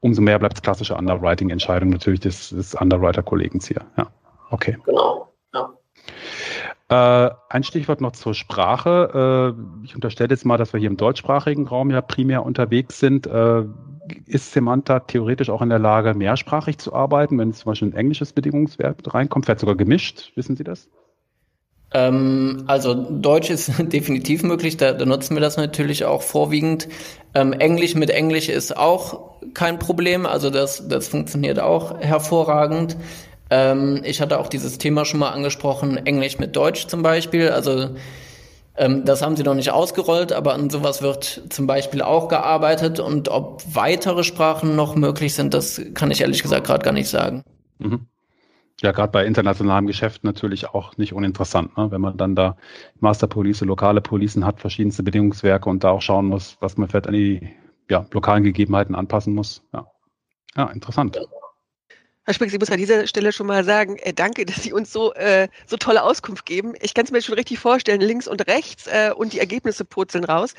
[0.00, 3.82] umso mehr bleibt es klassische Underwriting-Entscheidung natürlich des, des Underwriter-Kollegens hier.
[3.98, 4.06] Ja,
[4.50, 4.78] okay.
[4.86, 5.70] Genau, ja.
[6.88, 9.54] Äh, ein Stichwort noch zur Sprache.
[9.56, 13.26] Äh, ich unterstelle jetzt mal, dass wir hier im deutschsprachigen Raum ja primär unterwegs sind.
[13.26, 13.64] Äh,
[14.26, 18.32] ist Semanta theoretisch auch in der Lage, mehrsprachig zu arbeiten, wenn zum Beispiel ein englisches
[18.32, 20.32] Bedingungsverb reinkommt, vielleicht sogar gemischt?
[20.34, 20.88] Wissen Sie das?
[21.92, 26.88] Ähm, also Deutsch ist definitiv möglich, da, da, nutzen wir das natürlich auch vorwiegend.
[27.34, 32.96] Ähm, Englisch mit Englisch ist auch kein Problem, also das, das funktioniert auch hervorragend.
[33.50, 37.50] Ähm, ich hatte auch dieses Thema schon mal angesprochen, Englisch mit Deutsch zum Beispiel.
[37.50, 37.90] Also
[38.76, 43.00] das haben sie noch nicht ausgerollt, aber an sowas wird zum Beispiel auch gearbeitet.
[43.00, 47.08] Und ob weitere Sprachen noch möglich sind, das kann ich ehrlich gesagt gerade gar nicht
[47.08, 47.42] sagen.
[47.78, 48.06] Mhm.
[48.82, 51.90] Ja, gerade bei internationalem Geschäft natürlich auch nicht uninteressant, ne?
[51.90, 52.58] wenn man dann da
[53.00, 57.14] Masterpolice, lokale Policen hat, verschiedenste Bedingungswerke und da auch schauen muss, was man vielleicht an
[57.14, 57.54] die
[57.88, 59.62] ja, lokalen Gegebenheiten anpassen muss.
[59.72, 59.86] Ja,
[60.56, 61.18] ja interessant.
[62.26, 64.92] Herr Spix, ich muss an dieser Stelle schon mal sagen, äh, danke, dass Sie uns
[64.92, 66.74] so, äh, so tolle Auskunft geben.
[66.80, 70.24] Ich kann es mir schon richtig vorstellen, links und rechts äh, und die Ergebnisse purzeln
[70.24, 70.52] raus.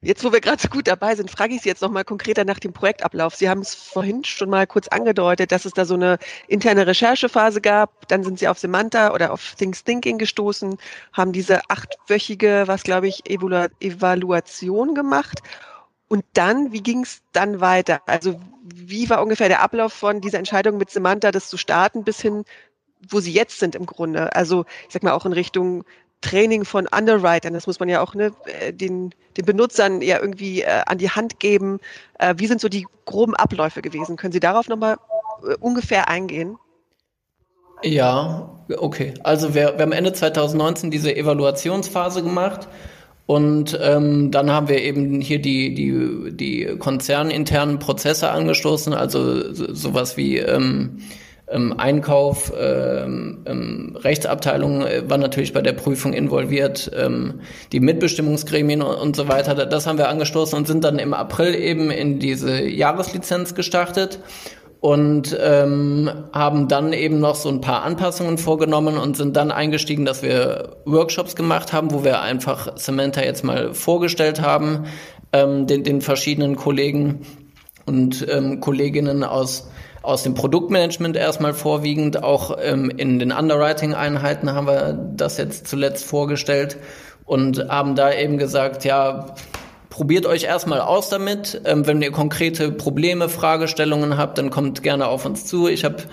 [0.00, 2.46] Jetzt, wo wir gerade so gut dabei sind, frage ich Sie jetzt noch mal konkreter
[2.46, 3.34] nach dem Projektablauf.
[3.34, 6.16] Sie haben es vorhin schon mal kurz angedeutet, dass es da so eine
[6.48, 8.08] interne Recherchephase gab.
[8.08, 10.78] Dann sind Sie auf Semanta oder auf Things Thinking gestoßen,
[11.12, 15.42] haben diese achtwöchige, was glaube ich, Evaluation gemacht
[16.12, 18.02] und dann, wie ging es dann weiter?
[18.04, 22.20] Also wie war ungefähr der Ablauf von dieser Entscheidung mit Samantha, das zu starten, bis
[22.20, 22.44] hin,
[23.08, 24.36] wo sie jetzt sind im Grunde?
[24.36, 25.84] Also ich sag mal auch in Richtung
[26.20, 27.54] Training von Underwritern.
[27.54, 31.08] Das muss man ja auch ne, äh, den, den Benutzern ja irgendwie äh, an die
[31.08, 31.80] Hand geben.
[32.18, 34.16] Äh, wie sind so die groben Abläufe gewesen?
[34.16, 34.98] Können Sie darauf nochmal
[35.48, 36.58] äh, ungefähr eingehen?
[37.82, 39.14] Ja, okay.
[39.22, 42.68] Also wir, wir haben Ende 2019 diese Evaluationsphase gemacht
[43.26, 49.72] und ähm, dann haben wir eben hier die, die, die konzerninternen Prozesse angestoßen, also so,
[49.72, 50.98] sowas wie ähm,
[51.48, 57.40] ähm, Einkauf, ähm, ähm, Rechtsabteilung äh, war natürlich bei der Prüfung involviert, ähm,
[57.72, 59.54] die Mitbestimmungsgremien und, und so weiter.
[59.66, 64.18] Das haben wir angestoßen und sind dann im April eben in diese Jahreslizenz gestartet
[64.82, 70.04] und ähm, haben dann eben noch so ein paar Anpassungen vorgenommen und sind dann eingestiegen,
[70.04, 74.86] dass wir Workshops gemacht haben, wo wir einfach Samantha jetzt mal vorgestellt haben,
[75.32, 77.24] ähm, den, den verschiedenen Kollegen
[77.86, 79.68] und ähm, Kolleginnen aus
[80.02, 86.04] aus dem Produktmanagement erstmal vorwiegend, auch ähm, in den Underwriting-Einheiten haben wir das jetzt zuletzt
[86.04, 86.76] vorgestellt
[87.24, 89.26] und haben da eben gesagt, ja,
[89.92, 91.60] probiert euch erstmal aus damit.
[91.66, 95.68] Ähm, wenn ihr konkrete Probleme, Fragestellungen habt, dann kommt gerne auf uns zu.
[95.68, 96.04] Ich habe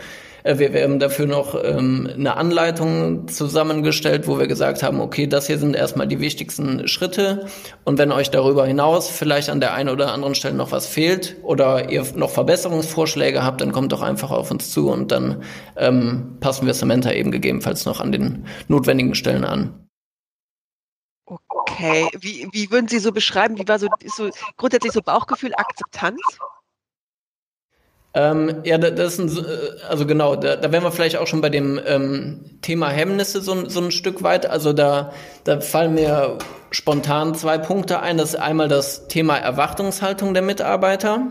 [0.43, 5.47] äh, wir, haben dafür noch ähm, eine Anleitung zusammengestellt, wo wir gesagt haben, okay, das
[5.47, 7.47] hier sind erstmal die wichtigsten Schritte.
[7.85, 11.37] Und wenn euch darüber hinaus vielleicht an der einen oder anderen Stelle noch was fehlt
[11.43, 15.43] oder ihr noch Verbesserungsvorschläge habt, dann kommt doch einfach auf uns zu und dann
[15.77, 19.88] ähm, passen wir Samantha eben gegebenenfalls noch an den notwendigen Stellen an.
[21.79, 26.19] Okay, wie, wie würden Sie so beschreiben, wie war so, so grundsätzlich so Bauchgefühl, Akzeptanz?
[28.13, 31.39] Ähm, ja, das ist ein, äh, also genau, da, da wären wir vielleicht auch schon
[31.41, 34.45] bei dem ähm, Thema Hemmnisse so, so ein Stück weit.
[34.45, 35.13] Also da,
[35.45, 36.39] da fallen mir
[36.71, 38.17] spontan zwei Punkte ein.
[38.17, 41.21] Das ist einmal das Thema Erwartungshaltung der Mitarbeiter.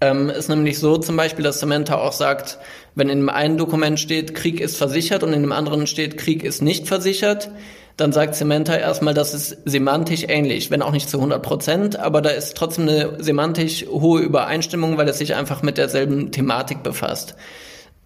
[0.00, 2.58] Ähm, ist nämlich so zum Beispiel, dass Samantha auch sagt,
[2.94, 6.44] wenn in dem einen Dokument steht, Krieg ist versichert und in dem anderen steht, Krieg
[6.44, 7.50] ist nicht versichert,
[7.96, 12.22] dann sagt Samantha erstmal, das ist semantisch ähnlich, wenn auch nicht zu 100 Prozent, aber
[12.22, 17.36] da ist trotzdem eine semantisch hohe Übereinstimmung, weil es sich einfach mit derselben Thematik befasst.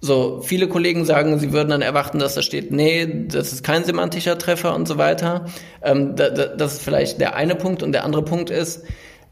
[0.00, 3.84] So, viele Kollegen sagen, sie würden dann erwarten, dass da steht, nee, das ist kein
[3.84, 5.46] semantischer Treffer und so weiter.
[5.82, 8.84] Ähm, da, da, das ist vielleicht der eine Punkt und der andere Punkt ist,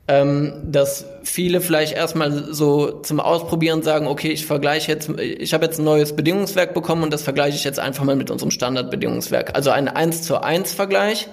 [0.07, 5.65] ähm, dass viele vielleicht erstmal so zum Ausprobieren sagen, okay, ich vergleiche jetzt, ich habe
[5.65, 9.55] jetzt ein neues Bedingungswerk bekommen und das vergleiche ich jetzt einfach mal mit unserem Standardbedingungswerk.
[9.55, 11.29] Also ein 1 zu 1 Vergleich.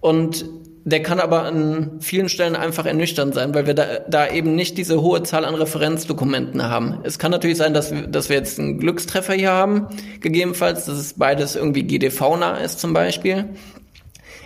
[0.00, 0.44] Und
[0.84, 4.78] der kann aber an vielen Stellen einfach ernüchternd sein, weil wir da, da eben nicht
[4.78, 7.00] diese hohe Zahl an Referenzdokumenten haben.
[7.02, 9.88] Es kann natürlich sein, dass wir, dass wir jetzt einen Glückstreffer hier haben,
[10.20, 13.46] gegebenenfalls, dass es beides irgendwie GDV-nah ist zum Beispiel.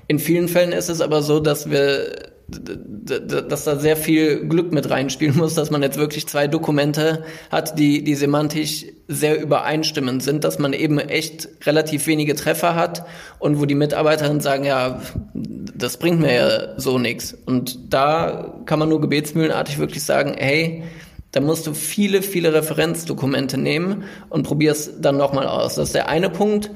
[0.06, 4.90] In vielen Fällen ist es aber so, dass wir dass da sehr viel Glück mit
[4.90, 10.44] reinspielen muss, dass man jetzt wirklich zwei Dokumente hat, die, die semantisch sehr übereinstimmend sind,
[10.44, 13.04] dass man eben echt relativ wenige Treffer hat
[13.38, 15.00] und wo die Mitarbeiterinnen sagen, ja,
[15.34, 17.36] das bringt mir ja so nichts.
[17.46, 20.84] Und da kann man nur gebetsmühlenartig wirklich sagen, hey,
[21.32, 25.76] da musst du viele, viele Referenzdokumente nehmen und probier's dann nochmal aus.
[25.76, 26.70] Das ist der eine Punkt.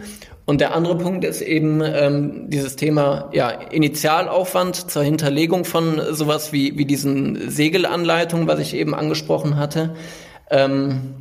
[0.46, 6.52] Und der andere Punkt ist eben ähm, dieses Thema ja, Initialaufwand zur Hinterlegung von sowas
[6.52, 9.94] wie, wie diesen Segelanleitungen, was ich eben angesprochen hatte.
[10.50, 11.14] Ähm,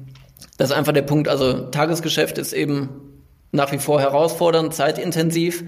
[0.58, 2.90] das ist einfach der Punkt, also Tagesgeschäft ist eben
[3.52, 5.64] nach wie vor herausfordernd, zeitintensiv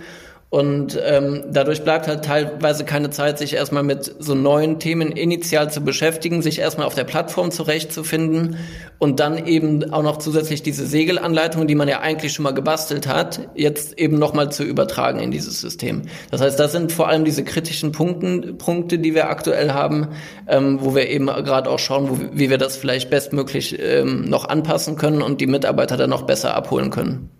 [0.55, 5.69] und ähm, dadurch bleibt halt teilweise keine Zeit, sich erstmal mit so neuen Themen initial
[5.69, 8.55] zu beschäftigen, sich erstmal auf der Plattform zurechtzufinden
[8.97, 13.05] und dann eben auch noch zusätzlich diese Segelanleitung, die man ja eigentlich schon mal gebastelt
[13.05, 16.03] hat, jetzt eben nochmal zu übertragen in dieses System.
[16.31, 20.07] Das heißt, das sind vor allem diese kritischen Punkten, Punkte, die wir aktuell haben,
[20.47, 24.47] ähm, wo wir eben gerade auch schauen, wo, wie wir das vielleicht bestmöglich ähm, noch
[24.47, 27.34] anpassen können und die Mitarbeiter dann noch besser abholen können.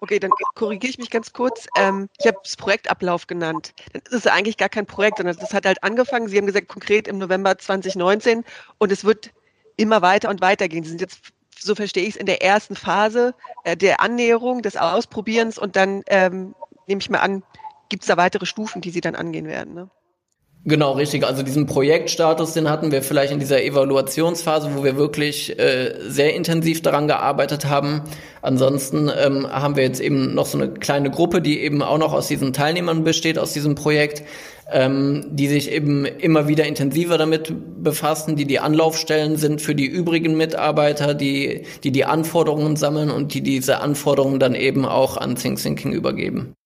[0.00, 1.66] Okay, dann korrigiere ich mich ganz kurz.
[1.76, 3.74] Ähm, ich habe es Projektablauf genannt.
[3.92, 6.28] Dann ist eigentlich gar kein Projekt, sondern das hat halt angefangen.
[6.28, 8.44] Sie haben gesagt, konkret im November 2019
[8.78, 9.32] und es wird
[9.76, 10.84] immer weiter und weiter gehen.
[10.84, 11.20] Sie sind jetzt,
[11.58, 13.34] so verstehe ich es, in der ersten Phase
[13.64, 16.54] äh, der Annäherung, des Ausprobierens und dann ähm,
[16.86, 17.42] nehme ich mal an,
[17.88, 19.74] gibt es da weitere Stufen, die Sie dann angehen werden.
[19.74, 19.90] Ne?
[20.68, 21.24] Genau, richtig.
[21.24, 26.34] Also diesen Projektstatus, den hatten wir vielleicht in dieser Evaluationsphase, wo wir wirklich äh, sehr
[26.34, 28.02] intensiv daran gearbeitet haben.
[28.42, 32.12] Ansonsten ähm, haben wir jetzt eben noch so eine kleine Gruppe, die eben auch noch
[32.12, 34.22] aus diesen Teilnehmern besteht, aus diesem Projekt,
[34.70, 37.50] ähm, die sich eben immer wieder intensiver damit
[37.82, 43.32] befassen, die die Anlaufstellen sind für die übrigen Mitarbeiter, die die, die Anforderungen sammeln und
[43.32, 46.57] die diese Anforderungen dann eben auch an Think Thinking übergeben.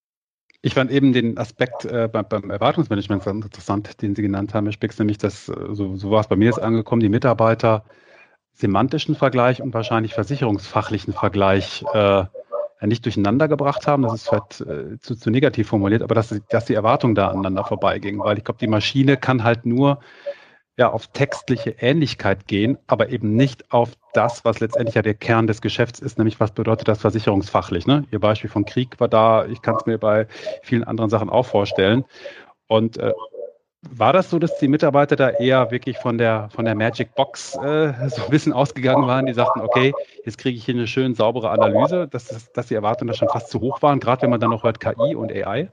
[0.65, 4.73] Ich fand eben den Aspekt äh, beim, Erwartungsmanagement ganz interessant, den Sie genannt haben, Herr
[4.73, 7.85] Spix, nämlich, dass äh, so, so war es bei mir jetzt angekommen, die Mitarbeiter
[8.55, 12.25] semantischen Vergleich und wahrscheinlich versicherungsfachlichen Vergleich äh,
[12.83, 14.05] nicht durcheinander gebracht haben.
[14.05, 17.65] Das ist vielleicht äh, zu, zu negativ formuliert, aber dass, dass die Erwartungen da aneinander
[17.65, 19.99] vorbeigingen, weil ich glaube, die Maschine kann halt nur
[20.79, 25.47] ja auf textliche Ähnlichkeit gehen, aber eben nicht auf das, was letztendlich ja der Kern
[25.47, 27.87] des Geschäfts ist, nämlich was bedeutet das versicherungsfachlich.
[27.87, 28.05] Ne?
[28.11, 30.27] Ihr Beispiel von Krieg war da, ich kann es mir bei
[30.63, 32.05] vielen anderen Sachen auch vorstellen.
[32.69, 33.13] Und äh,
[33.91, 37.57] War das so, dass die Mitarbeiter da eher wirklich von der, von der Magic Box
[37.57, 39.27] äh, so ein bisschen ausgegangen waren?
[39.27, 39.93] Die sagten, okay,
[40.25, 43.51] jetzt kriege ich hier eine schön saubere Analyse, dass, dass, die Erwartungen da schon fast
[43.51, 45.69] zu hoch waren, gerade wenn man dann noch hört KI und AI?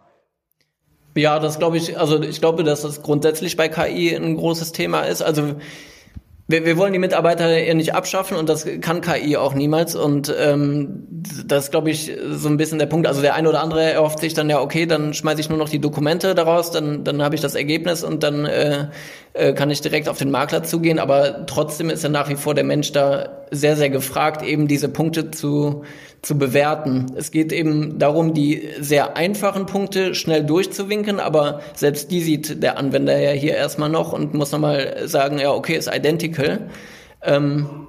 [1.20, 5.02] Ja, das glaube ich, also ich glaube, dass das grundsätzlich bei KI ein großes Thema
[5.02, 5.22] ist.
[5.22, 5.56] Also
[6.48, 9.96] wir, wir wollen die Mitarbeiter ja nicht abschaffen und das kann KI auch niemals.
[9.96, 11.06] Und ähm,
[11.46, 13.06] das glaube ich, so ein bisschen der Punkt.
[13.06, 15.70] Also der eine oder andere erhofft sich dann ja, okay, dann schmeiße ich nur noch
[15.70, 18.88] die Dokumente daraus, dann, dann habe ich das Ergebnis und dann äh,
[19.34, 21.00] äh, kann ich direkt auf den Makler zugehen.
[21.00, 24.90] Aber trotzdem ist ja nach wie vor der Mensch da sehr, sehr gefragt, eben diese
[24.90, 25.84] Punkte zu
[26.22, 27.08] zu bewerten.
[27.16, 32.78] Es geht eben darum, die sehr einfachen Punkte schnell durchzuwinken, aber selbst die sieht der
[32.78, 36.70] Anwender ja hier erstmal noch und muss nochmal sagen, ja, okay, ist identical.
[37.24, 37.88] Ähm,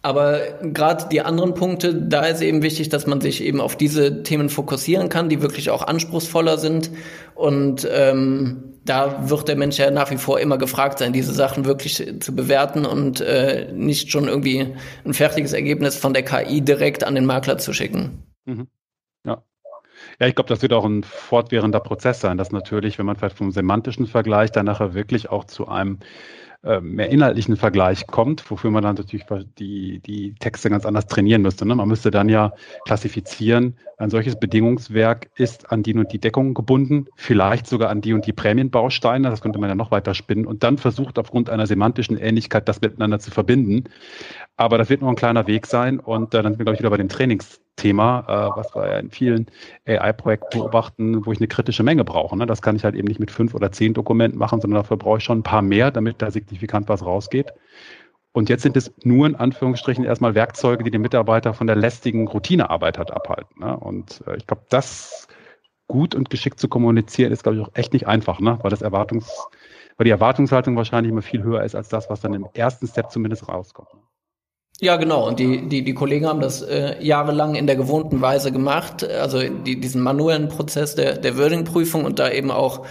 [0.00, 4.22] aber gerade die anderen Punkte, da ist eben wichtig, dass man sich eben auf diese
[4.22, 6.90] Themen fokussieren kann, die wirklich auch anspruchsvoller sind.
[7.34, 11.64] Und ähm, da wird der Mensch ja nach wie vor immer gefragt sein, diese Sachen
[11.64, 17.02] wirklich zu bewerten und äh, nicht schon irgendwie ein fertiges Ergebnis von der KI direkt
[17.02, 18.22] an den Makler zu schicken.
[18.44, 18.68] Mhm.
[19.24, 19.42] Ja.
[20.20, 23.36] Ja, ich glaube, das wird auch ein fortwährender Prozess sein, dass natürlich, wenn man vielleicht
[23.36, 25.98] vom semantischen Vergleich dann nachher wirklich auch zu einem
[26.64, 29.26] äh, mehr inhaltlichen Vergleich kommt, wofür man dann natürlich
[29.58, 31.64] die, die Texte ganz anders trainieren müsste.
[31.64, 31.74] Ne?
[31.76, 32.52] Man müsste dann ja
[32.84, 38.12] klassifizieren, ein solches Bedingungswerk ist an die und die Deckung gebunden, vielleicht sogar an die
[38.12, 41.66] und die Prämienbausteine, das könnte man ja noch weiter spinnen und dann versucht aufgrund einer
[41.66, 43.84] semantischen Ähnlichkeit das miteinander zu verbinden.
[44.56, 46.80] Aber das wird nur ein kleiner Weg sein und äh, dann sind wir, glaube ich,
[46.80, 49.46] wieder bei den Trainings Thema, äh, was wir ja in vielen
[49.86, 52.36] AI-Projekten beobachten, wo ich eine kritische Menge brauche.
[52.36, 52.44] Ne?
[52.44, 55.18] Das kann ich halt eben nicht mit fünf oder zehn Dokumenten machen, sondern dafür brauche
[55.18, 57.54] ich schon ein paar mehr, damit da signifikant was rausgeht.
[58.32, 62.28] Und jetzt sind es nur in Anführungsstrichen erstmal Werkzeuge, die den Mitarbeiter von der lästigen
[62.28, 63.60] Routinearbeit hat abhalten.
[63.60, 63.76] Ne?
[63.76, 65.26] Und äh, ich glaube, das
[65.86, 68.58] gut und geschickt zu kommunizieren, ist, glaube ich, auch echt nicht einfach, ne?
[68.62, 69.46] weil das Erwartungs,
[69.96, 73.10] weil die Erwartungshaltung wahrscheinlich immer viel höher ist als das, was dann im ersten Step
[73.10, 73.88] zumindest rauskommt.
[74.80, 75.26] Ja, genau.
[75.26, 79.40] Und die, die, die Kollegen haben das äh, jahrelang in der gewohnten Weise gemacht, also
[79.42, 82.86] die, diesen manuellen Prozess der, der Wording-Prüfung und da eben auch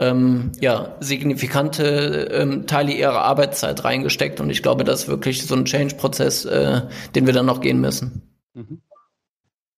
[0.00, 4.40] ähm, ja, signifikante ähm, Teile ihrer Arbeitszeit reingesteckt.
[4.40, 6.82] Und ich glaube, das ist wirklich so ein Change-Prozess, äh,
[7.14, 8.22] den wir dann noch gehen müssen.
[8.54, 8.80] Mhm.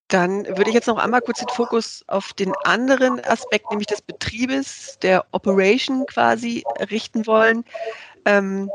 [0.09, 4.03] Dann würde ich jetzt noch einmal kurz den Fokus auf den anderen Aspekt, nämlich des
[4.03, 7.64] Betriebes, der Operation quasi richten wollen.
[8.25, 8.70] Ähm,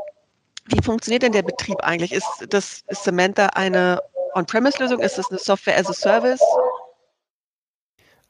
[0.68, 2.12] wie funktioniert denn der Betrieb eigentlich?
[2.12, 4.00] Ist das ist Samantha eine
[4.34, 5.00] On-Premise-Lösung?
[5.00, 6.40] Ist das eine Software as a Service?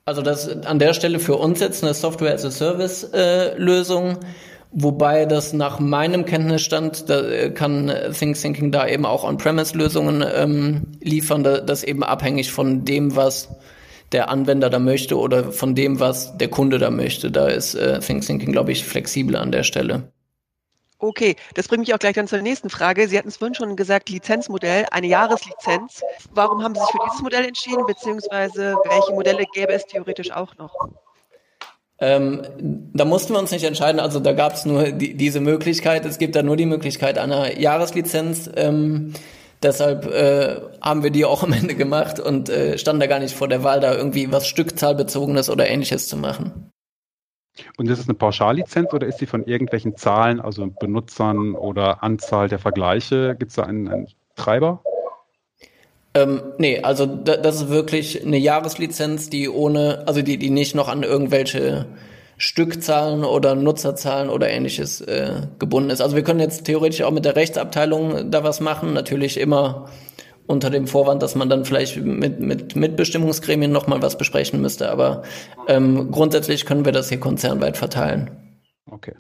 [0.05, 3.55] Also das an der Stelle für uns jetzt eine Software as a Service äh,
[4.71, 11.43] wobei das nach meinem Kenntnisstand, da äh, kann ThinkThinking da eben auch On-Premise-Lösungen ähm, liefern,
[11.43, 13.49] da, das eben abhängig von dem, was
[14.13, 17.31] der Anwender da möchte oder von dem, was der Kunde da möchte.
[17.31, 20.11] Da ist äh, ThinkThinking, glaube ich, flexibel an der Stelle.
[21.01, 23.07] Okay, das bringt mich auch gleich dann zur nächsten Frage.
[23.07, 26.03] Sie hatten es vorhin schon gesagt, Lizenzmodell, eine Jahreslizenz.
[26.33, 30.57] Warum haben Sie sich für dieses Modell entschieden, beziehungsweise welche Modelle gäbe es theoretisch auch
[30.57, 30.75] noch?
[32.01, 32.43] Ähm,
[32.93, 36.19] da mussten wir uns nicht entscheiden, also da gab es nur die, diese Möglichkeit, es
[36.19, 38.51] gibt da nur die Möglichkeit einer Jahreslizenz.
[38.57, 39.15] Ähm,
[39.63, 43.35] deshalb äh, haben wir die auch am Ende gemacht und äh, standen da gar nicht
[43.35, 46.71] vor der Wahl, da irgendwie was Stückzahlbezogenes oder ähnliches zu machen.
[47.77, 52.49] Und ist es eine Pauschallizenz oder ist sie von irgendwelchen Zahlen, also Benutzern oder Anzahl
[52.49, 53.37] der Vergleiche?
[53.39, 54.83] Gibt es da einen, einen Treiber?
[56.15, 60.75] Ähm, nee, also da, das ist wirklich eine Jahreslizenz, die ohne, also die, die nicht
[60.75, 61.87] noch an irgendwelche
[62.39, 66.01] Stückzahlen oder Nutzerzahlen oder ähnliches äh, gebunden ist.
[66.01, 69.91] Also wir können jetzt theoretisch auch mit der Rechtsabteilung da was machen, natürlich immer
[70.49, 74.91] unter dem Vorwand, dass man dann vielleicht mit, mit Mitbestimmungsgremien nochmal was besprechen müsste.
[74.91, 75.23] Aber
[75.69, 78.31] ähm, grundsätzlich können wir das hier konzernweit verteilen.
[78.91, 79.15] Okay.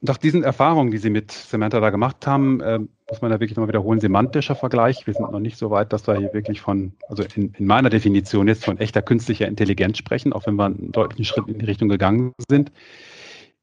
[0.00, 3.56] Nach diesen Erfahrungen, die Sie mit Samantha da gemacht haben, äh, muss man da wirklich
[3.56, 5.06] nochmal wiederholen, semantischer Vergleich.
[5.06, 7.90] Wir sind noch nicht so weit, dass wir hier wirklich von, also in, in meiner
[7.90, 11.64] Definition jetzt von echter künstlicher Intelligenz sprechen, auch wenn wir einen deutlichen Schritt in die
[11.64, 12.72] Richtung gegangen sind.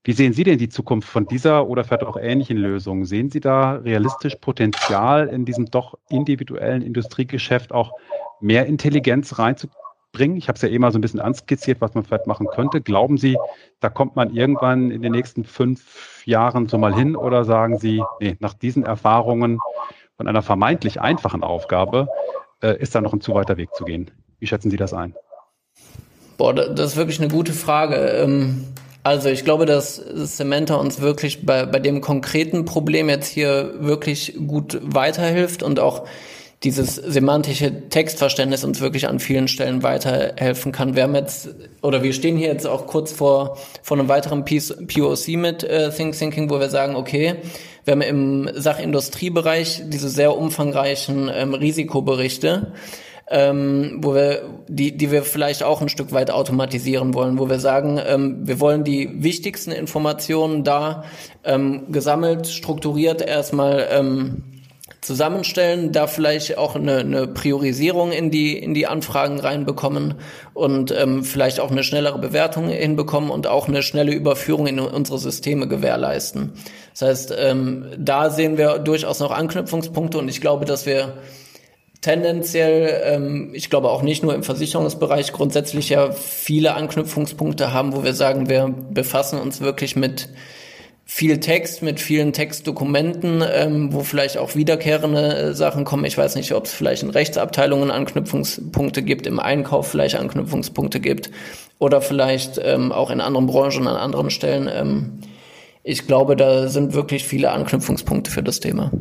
[0.04, 3.06] Wie sehen Sie denn die Zukunft von dieser oder vielleicht auch ähnlichen Lösungen?
[3.06, 7.92] Sehen Sie da realistisch Potenzial in diesem doch individuellen Industriegeschäft auch
[8.40, 10.38] mehr Intelligenz reinzubringen?
[10.38, 12.82] Ich habe es ja eben mal so ein bisschen anskizziert, was man vielleicht machen könnte.
[12.82, 13.38] Glauben Sie,
[13.80, 18.02] da kommt man irgendwann in den nächsten fünf Jahren so mal hin oder sagen Sie,
[18.20, 19.60] nee, nach diesen Erfahrungen
[20.18, 22.08] von einer vermeintlich einfachen Aufgabe
[22.64, 24.10] äh, ist da noch ein zu weiter Weg zu gehen?
[24.40, 25.14] Wie schätzen Sie das ein?
[26.40, 27.98] Boah, das ist wirklich eine gute Frage.
[27.98, 28.66] Ähm
[29.04, 34.36] also ich glaube, dass Samantha uns wirklich bei, bei dem konkreten Problem jetzt hier wirklich
[34.48, 36.06] gut weiterhilft und auch
[36.64, 40.96] dieses semantische Textverständnis uns wirklich an vielen Stellen weiterhelfen kann.
[40.96, 41.50] Wir haben jetzt,
[41.82, 46.16] oder wir stehen hier jetzt auch kurz vor, vor einem weiteren POC mit äh, Think
[46.16, 47.38] Thinking, wo wir sagen, okay,
[47.84, 52.74] wir haben im Sachindustriebereich diese sehr umfangreichen ähm, Risikoberichte,
[53.32, 57.60] ähm, wo wir, die, die wir vielleicht auch ein Stück weit automatisieren wollen, wo wir
[57.60, 61.06] sagen, ähm, wir wollen die wichtigsten Informationen da
[61.44, 64.44] ähm, gesammelt, strukturiert erstmal ähm,
[65.00, 70.16] zusammenstellen, da vielleicht auch eine, eine Priorisierung in die in die Anfragen reinbekommen
[70.54, 75.18] und ähm, vielleicht auch eine schnellere Bewertung hinbekommen und auch eine schnelle Überführung in unsere
[75.18, 76.52] Systeme gewährleisten.
[76.92, 81.14] Das heißt, ähm, da sehen wir durchaus noch Anknüpfungspunkte und ich glaube, dass wir
[82.02, 88.04] tendenziell, ähm, ich glaube auch nicht nur im Versicherungsbereich, grundsätzlich ja viele Anknüpfungspunkte haben, wo
[88.04, 90.30] wir sagen, wir befassen uns wirklich mit
[91.14, 96.06] viel Text mit vielen Textdokumenten, ähm, wo vielleicht auch wiederkehrende äh, Sachen kommen.
[96.06, 101.30] Ich weiß nicht, ob es vielleicht in Rechtsabteilungen Anknüpfungspunkte gibt, im Einkauf vielleicht Anknüpfungspunkte gibt
[101.80, 104.70] oder vielleicht ähm, auch in anderen Branchen, an anderen Stellen.
[104.74, 105.20] Ähm,
[105.84, 108.92] ich glaube, da sind wirklich viele Anknüpfungspunkte für das Thema.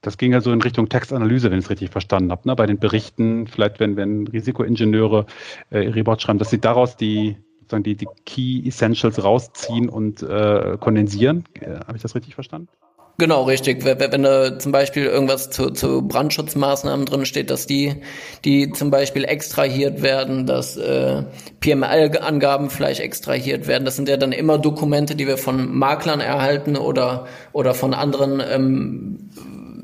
[0.00, 2.48] Das ging also in Richtung Textanalyse, wenn ich es richtig verstanden habe.
[2.48, 2.56] Ne?
[2.56, 5.26] Bei den Berichten, vielleicht wenn, wenn Risikoingenieure
[5.70, 10.76] äh, Report schreiben, dass sie daraus die sozusagen die, die Key Essentials rausziehen und äh,
[10.78, 11.44] kondensieren.
[11.60, 12.68] Äh, Habe ich das richtig verstanden?
[13.16, 13.84] Genau, richtig.
[13.84, 18.02] Wenn da zum Beispiel irgendwas zu, zu Brandschutzmaßnahmen drin steht, dass die,
[18.44, 21.22] die zum Beispiel extrahiert werden, dass äh,
[21.60, 26.76] PML-Angaben vielleicht extrahiert werden, das sind ja dann immer Dokumente, die wir von Maklern erhalten
[26.76, 29.30] oder, oder von anderen ähm,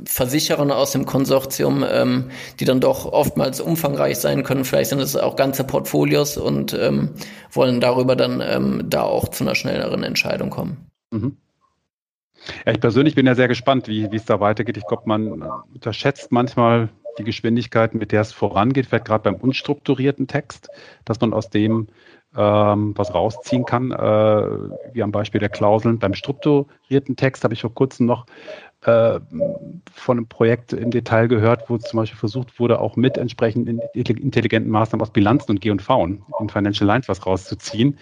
[0.05, 4.65] Versicherern aus dem Konsortium, ähm, die dann doch oftmals umfangreich sein können.
[4.65, 7.11] Vielleicht sind es auch ganze Portfolios und ähm,
[7.51, 10.87] wollen darüber dann ähm, da auch zu einer schnelleren Entscheidung kommen.
[11.11, 11.37] Mhm.
[12.65, 14.77] Ja, ich persönlich bin ja sehr gespannt, wie, es da weitergeht.
[14.77, 15.43] Ich glaube, man
[15.75, 16.89] unterschätzt manchmal
[17.19, 20.69] die Geschwindigkeit, mit der es vorangeht, vielleicht gerade beim unstrukturierten Text,
[21.05, 21.89] dass man aus dem
[22.37, 25.99] ähm, was rausziehen kann, äh, wie am Beispiel der Klauseln.
[25.99, 28.27] Beim strukturierten Text habe ich vor kurzem noch
[28.83, 29.21] äh,
[29.93, 34.71] von einem Projekt im Detail gehört, wo zum Beispiel versucht wurde, auch mit entsprechenden intelligenten
[34.71, 37.99] Maßnahmen aus Bilanzen und G&V in Financial Lines was rauszuziehen.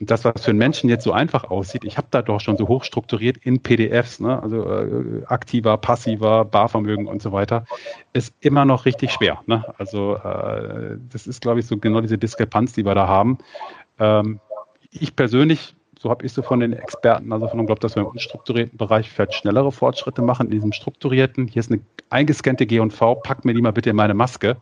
[0.00, 2.56] Und das, was für einen Menschen jetzt so einfach aussieht, ich habe da doch schon
[2.56, 4.42] so hoch strukturiert in PDFs, ne?
[4.42, 7.64] also äh, aktiver, passiver, Barvermögen und so weiter,
[8.12, 9.42] ist immer noch richtig schwer.
[9.46, 9.64] Ne?
[9.78, 13.38] Also äh, das ist, glaube ich, so genau diese Diskrepanz, die wir da haben.
[14.00, 14.40] Ähm,
[14.90, 18.02] ich persönlich so habe ich so von den Experten, also von dem glaube, dass wir
[18.02, 20.48] im unstrukturierten Bereich vielleicht schnellere Fortschritte machen.
[20.48, 21.80] In diesem strukturierten, hier ist eine
[22.10, 24.58] eingescannte G&V, pack mir die mal bitte in meine Maske.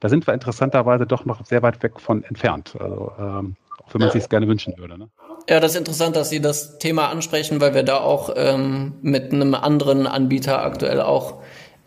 [0.00, 2.76] Da sind wir interessanterweise doch noch sehr weit weg von entfernt.
[2.78, 4.12] Also ähm, auch wenn man ja.
[4.12, 4.98] sich gerne wünschen würde.
[4.98, 5.08] Ne?
[5.48, 9.32] Ja, das ist interessant, dass Sie das Thema ansprechen, weil wir da auch ähm, mit
[9.32, 11.36] einem anderen Anbieter aktuell auch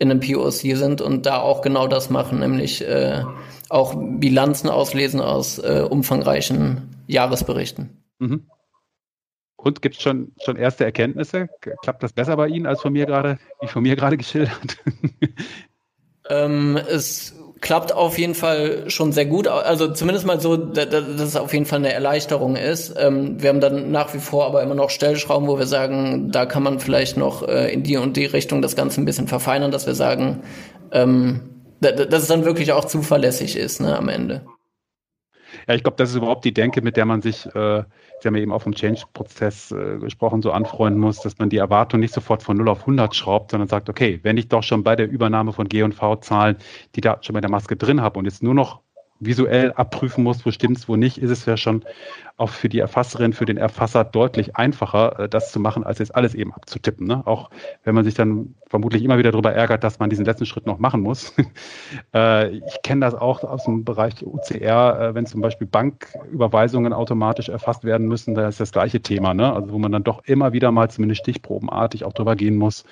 [0.00, 3.22] in einem POC sind und da auch genau das machen, nämlich äh,
[3.68, 8.02] auch Bilanzen auslesen aus äh, umfangreichen Jahresberichten.
[8.18, 8.46] Mhm.
[9.62, 11.48] Und gibt es schon, schon erste Erkenntnisse?
[11.82, 14.78] Klappt das besser bei Ihnen als von mir gerade, wie von mir gerade geschildert?
[16.30, 19.46] ähm, es klappt auf jeden Fall schon sehr gut.
[19.46, 22.94] Also zumindest mal so, dass es auf jeden Fall eine Erleichterung ist.
[22.98, 26.46] Ähm, wir haben dann nach wie vor aber immer noch Stellschrauben, wo wir sagen, da
[26.46, 29.70] kann man vielleicht noch äh, in die und die Richtung das Ganze ein bisschen verfeinern,
[29.70, 30.42] dass wir sagen,
[30.90, 31.42] ähm,
[31.80, 34.46] dass es dann wirklich auch zuverlässig ist ne, am Ende.
[35.68, 37.84] Ja, ich glaube, das ist überhaupt die Denke, mit der man sich äh,
[38.20, 41.56] Sie haben ja eben auch vom Change-Prozess äh, gesprochen, so anfreunden muss, dass man die
[41.56, 44.82] Erwartung nicht sofort von 0 auf 100 schraubt, sondern sagt, okay, wenn ich doch schon
[44.82, 46.56] bei der Übernahme von G&V-Zahlen
[46.94, 48.80] die Daten schon bei der Maske drin habe und jetzt nur noch
[49.20, 51.84] visuell abprüfen muss, wo stimmt's, wo nicht, ist es ja schon
[52.38, 56.14] auch für die Erfasserin, für den Erfasser deutlich einfacher, äh, das zu machen, als jetzt
[56.14, 57.06] alles eben abzutippen.
[57.06, 57.26] Ne?
[57.26, 57.50] Auch
[57.84, 60.78] wenn man sich dann vermutlich immer wieder darüber ärgert, dass man diesen letzten Schritt noch
[60.78, 61.34] machen muss.
[62.14, 67.48] Äh, ich kenne das auch aus dem Bereich UCR, äh, wenn zum Beispiel Banküberweisungen automatisch
[67.48, 69.52] erfasst werden müssen, da ist das gleiche Thema, ne?
[69.52, 72.84] also wo man dann doch immer wieder mal zumindest stichprobenartig auch drüber gehen muss.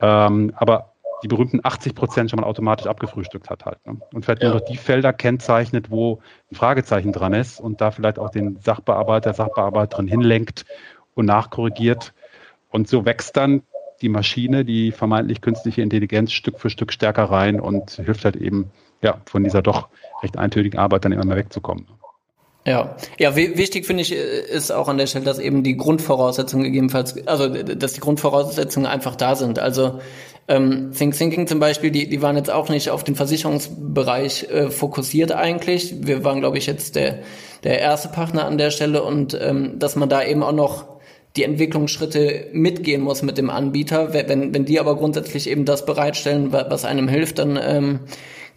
[0.00, 0.91] Ähm, aber
[1.22, 3.78] die berühmten 80 Prozent schon mal automatisch abgefrühstückt hat halt.
[3.86, 4.00] Ne?
[4.12, 4.50] Und vielleicht ja.
[4.50, 6.20] nur noch die Felder kennzeichnet, wo
[6.50, 10.64] ein Fragezeichen dran ist und da vielleicht auch den Sachbearbeiter, Sachbearbeiterin hinlenkt
[11.14, 12.12] und nachkorrigiert.
[12.70, 13.62] Und so wächst dann
[14.00, 18.70] die Maschine, die vermeintlich künstliche Intelligenz Stück für Stück stärker rein und hilft halt eben,
[19.00, 19.88] ja, von dieser doch
[20.22, 21.86] recht eintönigen Arbeit dann immer mehr wegzukommen.
[22.64, 26.64] Ja, ja, wichtig finde ich äh, ist auch an der Stelle, dass eben die Grundvoraussetzungen
[26.64, 29.58] gegebenenfalls, also dass die Grundvoraussetzungen einfach da sind.
[29.58, 30.00] Also
[30.48, 34.70] ähm, Think Thinking zum Beispiel, die, die waren jetzt auch nicht auf den Versicherungsbereich äh,
[34.70, 36.06] fokussiert eigentlich.
[36.06, 37.20] Wir waren, glaube ich, jetzt der,
[37.64, 40.92] der erste Partner an der Stelle und ähm, dass man da eben auch noch
[41.36, 44.12] die Entwicklungsschritte mitgehen muss mit dem Anbieter.
[44.12, 48.00] Wenn, wenn die aber grundsätzlich eben das bereitstellen, was einem hilft, dann ähm,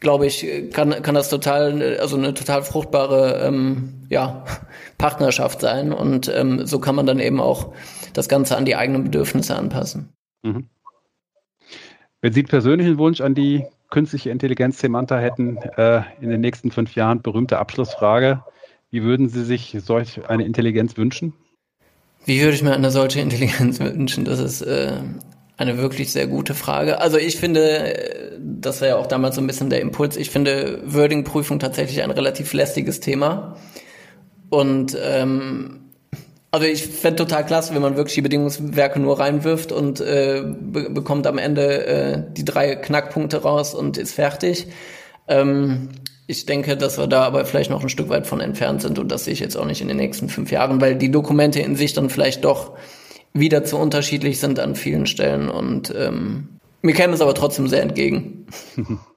[0.02, 4.44] glaube ich, kann, kann das total, also eine total fruchtbare ähm, ja,
[4.98, 5.94] Partnerschaft sein.
[5.94, 7.74] Und ähm, so kann man dann eben auch
[8.14, 10.14] das Ganze an die eigenen Bedürfnisse anpassen.
[10.44, 10.70] Mhm.
[12.26, 16.72] Wenn Sie einen persönlichen Wunsch an die künstliche Intelligenz Semanta hätten äh, in den nächsten
[16.72, 18.44] fünf Jahren, berühmte Abschlussfrage,
[18.90, 21.34] wie würden Sie sich solch eine Intelligenz wünschen?
[22.26, 24.26] Wie würde ich mir eine solche Intelligenz wünschen?
[24.26, 24.94] Das ist äh,
[25.58, 27.00] eine wirklich sehr gute Frage.
[27.00, 30.82] Also ich finde, das war ja auch damals so ein bisschen der Impuls, ich finde
[30.84, 33.56] Wording-Prüfung tatsächlich ein relativ lästiges Thema.
[34.50, 35.85] Und ähm,
[36.56, 40.90] also ich fände total klasse, wenn man wirklich die Bedingungswerke nur reinwirft und äh, be
[40.90, 44.68] bekommt am Ende äh, die drei Knackpunkte raus und ist fertig.
[45.28, 45.90] Ähm,
[46.28, 49.12] ich denke, dass wir da aber vielleicht noch ein Stück weit von entfernt sind und
[49.12, 51.76] das sehe ich jetzt auch nicht in den nächsten fünf Jahren, weil die Dokumente in
[51.76, 52.78] sich dann vielleicht doch
[53.34, 57.82] wieder zu unterschiedlich sind an vielen Stellen und ähm, mir käme es aber trotzdem sehr
[57.82, 58.48] entgegen.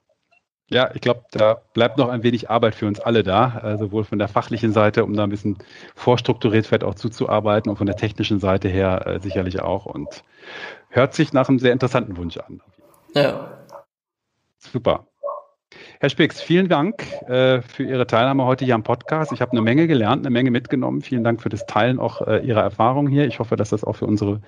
[0.69, 4.03] Ja, ich glaube, da bleibt noch ein wenig Arbeit für uns alle da, äh, sowohl
[4.03, 5.57] von der fachlichen Seite, um da ein bisschen
[5.95, 10.23] vorstrukturiert vielleicht auch zuzuarbeiten und von der technischen Seite her äh, sicherlich auch und
[10.89, 12.61] hört sich nach einem sehr interessanten Wunsch an.
[13.15, 13.57] Ja.
[14.59, 15.05] Super.
[15.99, 19.31] Herr Spix, vielen Dank äh, für Ihre Teilnahme heute hier am Podcast.
[19.31, 21.01] Ich habe eine Menge gelernt, eine Menge mitgenommen.
[21.01, 23.25] Vielen Dank für das Teilen auch äh, Ihrer Erfahrungen hier.
[23.27, 24.41] Ich hoffe, dass das auch für unsere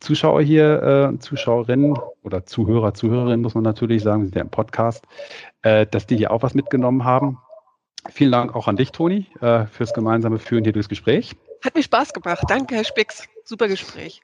[0.00, 4.48] Zuschauer hier, äh, Zuschauerinnen oder Zuhörer, Zuhörerinnen, muss man natürlich sagen, wir sind ja im
[4.48, 5.04] Podcast,
[5.66, 7.38] äh, dass die hier auch was mitgenommen haben.
[8.08, 11.34] Vielen Dank auch an dich, Toni, äh, fürs gemeinsame Führen hier durchs Gespräch.
[11.64, 12.44] Hat mir Spaß gemacht.
[12.48, 13.24] Danke, Herr Spix.
[13.44, 14.20] Super Gespräch.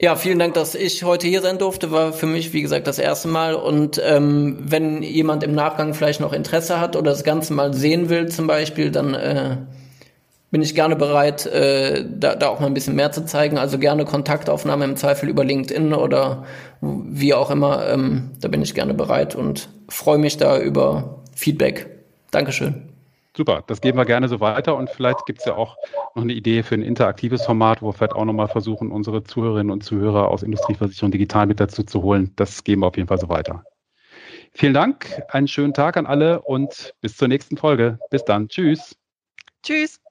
[0.00, 1.90] Ja, vielen Dank, dass ich heute hier sein durfte.
[1.90, 3.54] War für mich, wie gesagt, das erste Mal.
[3.54, 8.08] Und ähm, wenn jemand im Nachgang vielleicht noch Interesse hat oder das Ganze mal sehen
[8.08, 9.58] will, zum Beispiel, dann äh,
[10.54, 13.58] bin ich gerne bereit, äh, da, da auch mal ein bisschen mehr zu zeigen.
[13.58, 16.44] Also gerne Kontaktaufnahme im Zweifel über LinkedIn oder
[16.80, 17.88] wie auch immer.
[17.88, 21.90] Ähm, da bin ich gerne bereit und freue mich da über Feedback.
[22.30, 22.88] Dankeschön.
[23.36, 25.74] Super, das geben wir gerne so weiter und vielleicht gibt es ja auch
[26.14, 29.72] noch eine Idee für ein interaktives Format, wo wir vielleicht auch nochmal versuchen, unsere Zuhörerinnen
[29.72, 32.30] und Zuhörer aus Industrieversicherung digital mit dazu zu holen.
[32.36, 33.64] Das geben wir auf jeden Fall so weiter.
[34.52, 37.98] Vielen Dank, einen schönen Tag an alle und bis zur nächsten Folge.
[38.10, 38.46] Bis dann.
[38.46, 38.94] Tschüss.
[39.64, 40.03] Tschüss.